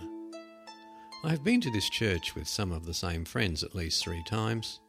[1.24, 4.22] I have been to this church with some of the same friends at least three
[4.24, 4.80] times.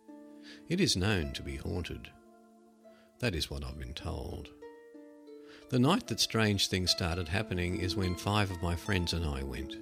[0.68, 2.09] It is known to be haunted.
[3.20, 4.49] That is what I've been told.
[5.70, 9.41] The night that strange things started happening is when five of my friends and I
[9.41, 9.78] went.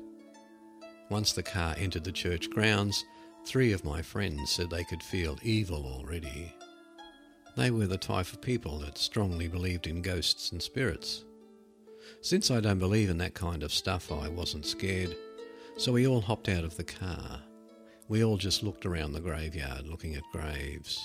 [1.09, 3.03] Once the car entered the church grounds,
[3.43, 6.53] three of my friends said they could feel evil already.
[7.55, 11.23] They were the type of people that strongly believed in ghosts and spirits.
[12.21, 15.15] Since I don't believe in that kind of stuff, I wasn't scared,
[15.77, 17.41] so we all hopped out of the car.
[18.07, 20.99] We all just looked around the graveyard looking at graves.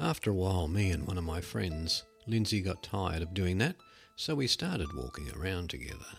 [0.00, 3.76] After a while, me and one of my friends, Lindsay, got tired of doing that,
[4.16, 6.18] so we started walking around together.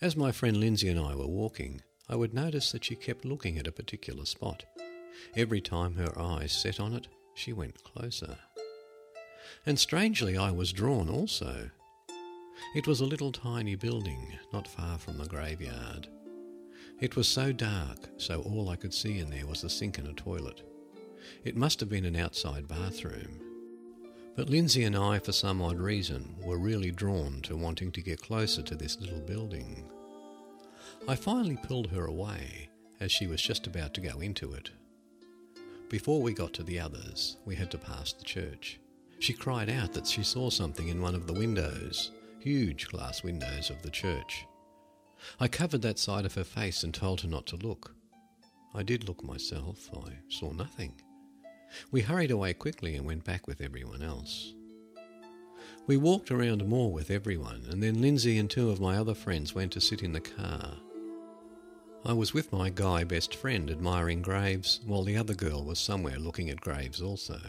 [0.00, 3.58] As my friend Lindsay and I were walking, I would notice that she kept looking
[3.58, 4.64] at a particular spot.
[5.36, 8.36] Every time her eyes set on it, she went closer.
[9.64, 11.70] And strangely, I was drawn also.
[12.74, 16.08] It was a little tiny building not far from the graveyard.
[17.00, 20.08] It was so dark, so all I could see in there was a sink and
[20.08, 20.62] a toilet.
[21.44, 23.40] It must have been an outside bathroom.
[24.34, 28.22] But Lindsay and I, for some odd reason, were really drawn to wanting to get
[28.22, 29.88] closer to this little building.
[31.06, 32.68] I finally pulled her away
[33.00, 34.70] as she was just about to go into it.
[35.88, 38.78] Before we got to the others, we had to pass the church.
[39.20, 42.10] She cried out that she saw something in one of the windows,
[42.40, 44.44] huge glass windows of the church.
[45.40, 47.94] I covered that side of her face and told her not to look.
[48.74, 49.88] I did look myself.
[49.94, 50.92] I saw nothing.
[51.90, 54.52] We hurried away quickly and went back with everyone else.
[55.86, 59.54] We walked around more with everyone, and then Lindsay and two of my other friends
[59.54, 60.76] went to sit in the car.
[62.04, 66.18] I was with my guy best friend admiring graves, while the other girl was somewhere
[66.18, 67.40] looking at graves also.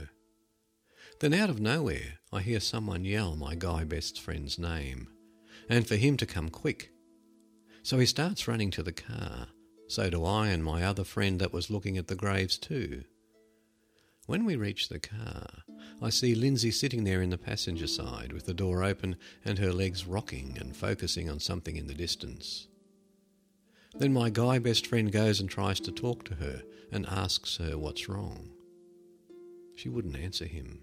[1.19, 5.07] Then out of nowhere, I hear someone yell my guy best friend's name,
[5.69, 6.91] and for him to come quick.
[7.83, 9.47] So he starts running to the car.
[9.87, 13.03] So do I and my other friend that was looking at the graves too.
[14.25, 15.63] When we reach the car,
[16.01, 19.71] I see Lindsay sitting there in the passenger side with the door open and her
[19.71, 22.67] legs rocking and focusing on something in the distance.
[23.95, 26.61] Then my guy best friend goes and tries to talk to her
[26.91, 28.49] and asks her what's wrong.
[29.75, 30.81] She wouldn't answer him.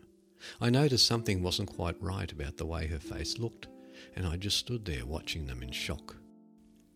[0.61, 3.68] I noticed something wasn't quite right about the way her face looked,
[4.14, 6.16] and I just stood there watching them in shock.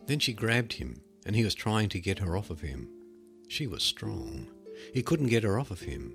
[0.06, 2.88] Then she grabbed him, and he was trying to get her off of him.
[3.48, 4.46] She was strong.
[4.94, 6.14] He couldn't get her off of him.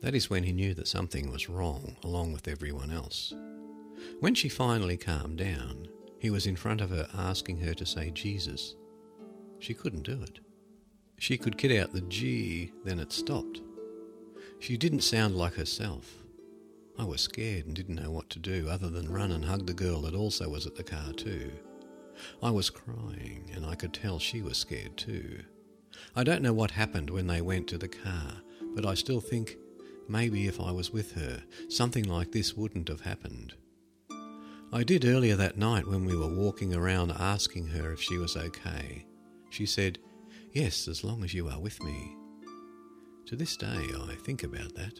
[0.00, 3.32] That is when he knew that something was wrong, along with everyone else.
[4.20, 8.10] When she finally calmed down, he was in front of her asking her to say
[8.10, 8.74] Jesus.
[9.62, 10.40] She couldn't do it.
[11.20, 13.60] She could get out the G, then it stopped.
[14.58, 16.24] She didn't sound like herself.
[16.98, 19.72] I was scared and didn't know what to do other than run and hug the
[19.72, 21.52] girl that also was at the car, too.
[22.42, 25.44] I was crying, and I could tell she was scared too.
[26.16, 28.42] I don't know what happened when they went to the car,
[28.74, 29.58] but I still think
[30.08, 33.54] maybe if I was with her, something like this wouldn't have happened.
[34.72, 38.36] I did earlier that night when we were walking around asking her if she was
[38.36, 39.06] okay.
[39.52, 39.98] She said,
[40.52, 42.16] Yes, as long as you are with me.
[43.26, 43.66] To this day,
[44.08, 44.98] I think about that.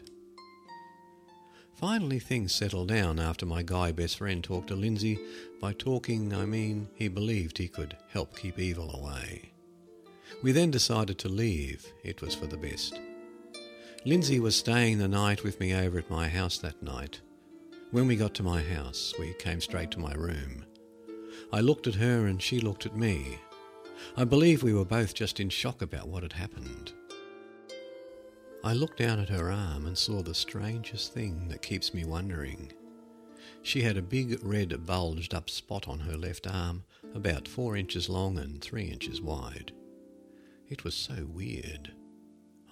[1.73, 5.19] Finally, things settled down after my guy best friend talked to Lindsay.
[5.59, 9.53] By talking, I mean he believed he could help keep evil away.
[10.43, 11.91] We then decided to leave.
[12.03, 12.99] It was for the best.
[14.05, 17.21] Lindsay was staying the night with me over at my house that night.
[17.89, 20.63] When we got to my house, we came straight to my room.
[21.51, 23.39] I looked at her and she looked at me.
[24.15, 26.93] I believe we were both just in shock about what had happened.
[28.63, 32.71] I looked down at her arm and saw the strangest thing that keeps me wondering.
[33.61, 36.83] She had a big red bulged up spot on her left arm,
[37.13, 39.73] about four inches long and three inches wide.
[40.69, 41.93] It was so weird.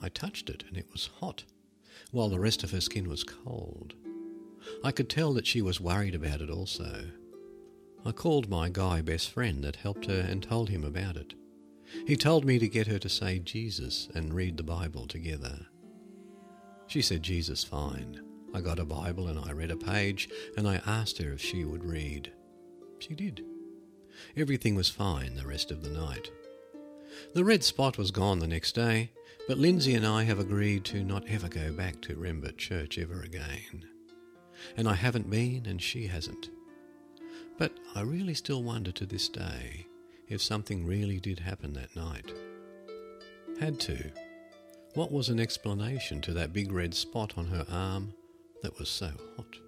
[0.02, 1.44] I touched it and it was hot,
[2.12, 3.94] while the rest of her skin was cold.
[4.84, 7.06] I could tell that she was worried about it also.
[8.04, 11.36] I called my guy best friend that helped her and told him about it.
[12.08, 15.68] He told me to get her to say Jesus and read the Bible together.
[16.88, 18.22] She said, Jesus, fine.
[18.54, 21.64] I got a Bible and I read a page and I asked her if she
[21.64, 22.32] would read.
[23.00, 23.46] She did.
[24.36, 26.32] Everything was fine the rest of the night.
[27.34, 29.12] The red spot was gone the next day,
[29.48, 33.22] but Lindsay and I have agreed to not ever go back to Rembert Church ever
[33.22, 33.86] again.
[34.76, 36.50] And I haven't been, and she hasn't.
[37.62, 39.86] But I really still wonder to this day
[40.28, 42.34] if something really did happen that night.
[43.60, 44.12] Had to.
[44.96, 48.16] What was an explanation to that big red spot on her arm
[48.64, 49.60] that was so hot?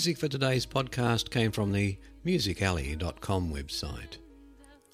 [0.00, 4.16] Music for today's podcast came from the musicalley.com website.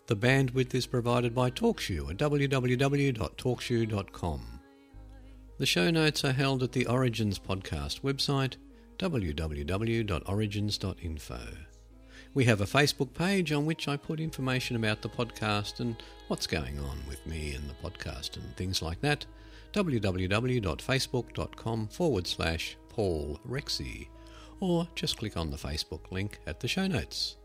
[0.09, 4.61] The bandwidth is provided by TalkShoe at www.talkshoe.com.
[5.59, 8.57] The show notes are held at the Origins podcast website,
[8.99, 11.41] www.origins.info.
[12.35, 15.95] We have a Facebook page on which I put information about the podcast and
[16.27, 19.25] what's going on with me and the podcast and things like that.
[19.73, 24.09] www.facebook.com forward slash Paul Rexy
[24.61, 27.37] or just click on the Facebook link at the show notes.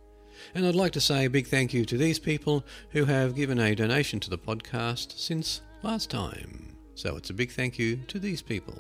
[0.56, 3.60] And I'd like to say a big thank you to these people who have given
[3.60, 6.76] a donation to the podcast since last time.
[6.96, 8.78] So it's a big thank you to these people.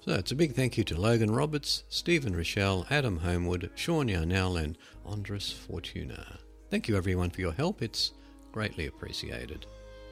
[0.00, 4.56] So it's a big thank you to Logan Roberts, Stephen Rochelle, Adam Homewood, Sean Yarnell,
[4.56, 4.76] and
[5.06, 6.38] Andres Fortuna.
[6.70, 7.80] Thank you everyone for your help.
[7.80, 8.12] It's
[8.52, 9.66] greatly appreciated.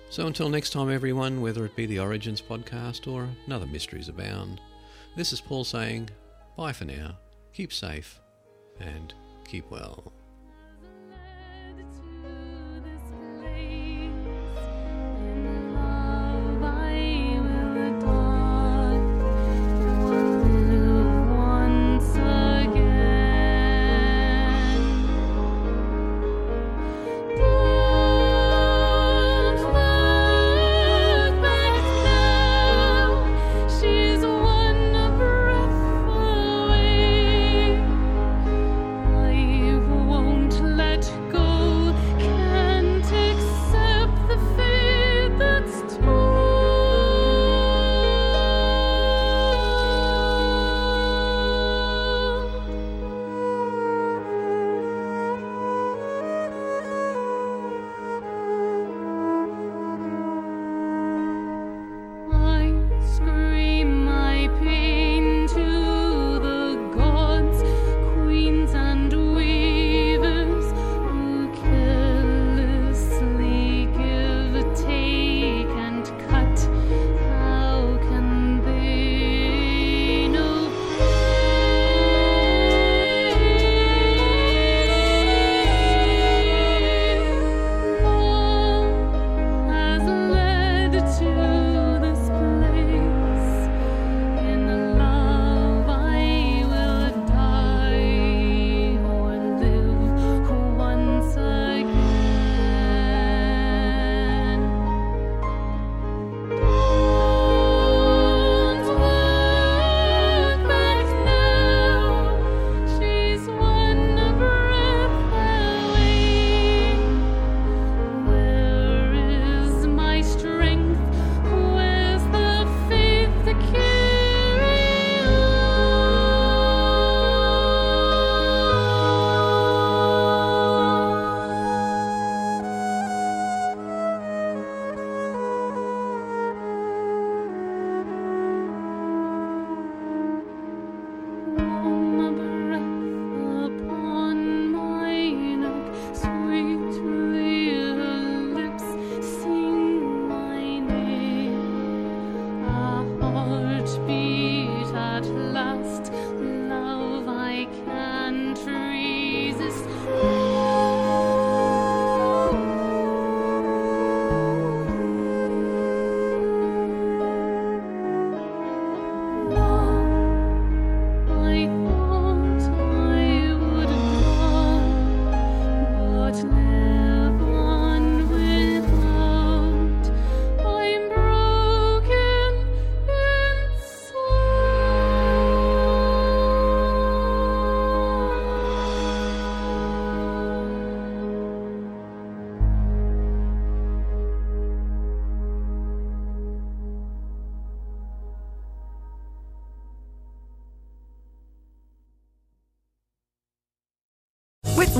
[0.08, 4.60] So until next time, everyone, whether it be the Origins podcast or another Mysteries Abound,
[5.16, 6.08] this is Paul saying
[6.56, 7.18] Bye for now.
[7.52, 8.20] Keep safe
[8.80, 9.14] and
[9.44, 10.12] keep well.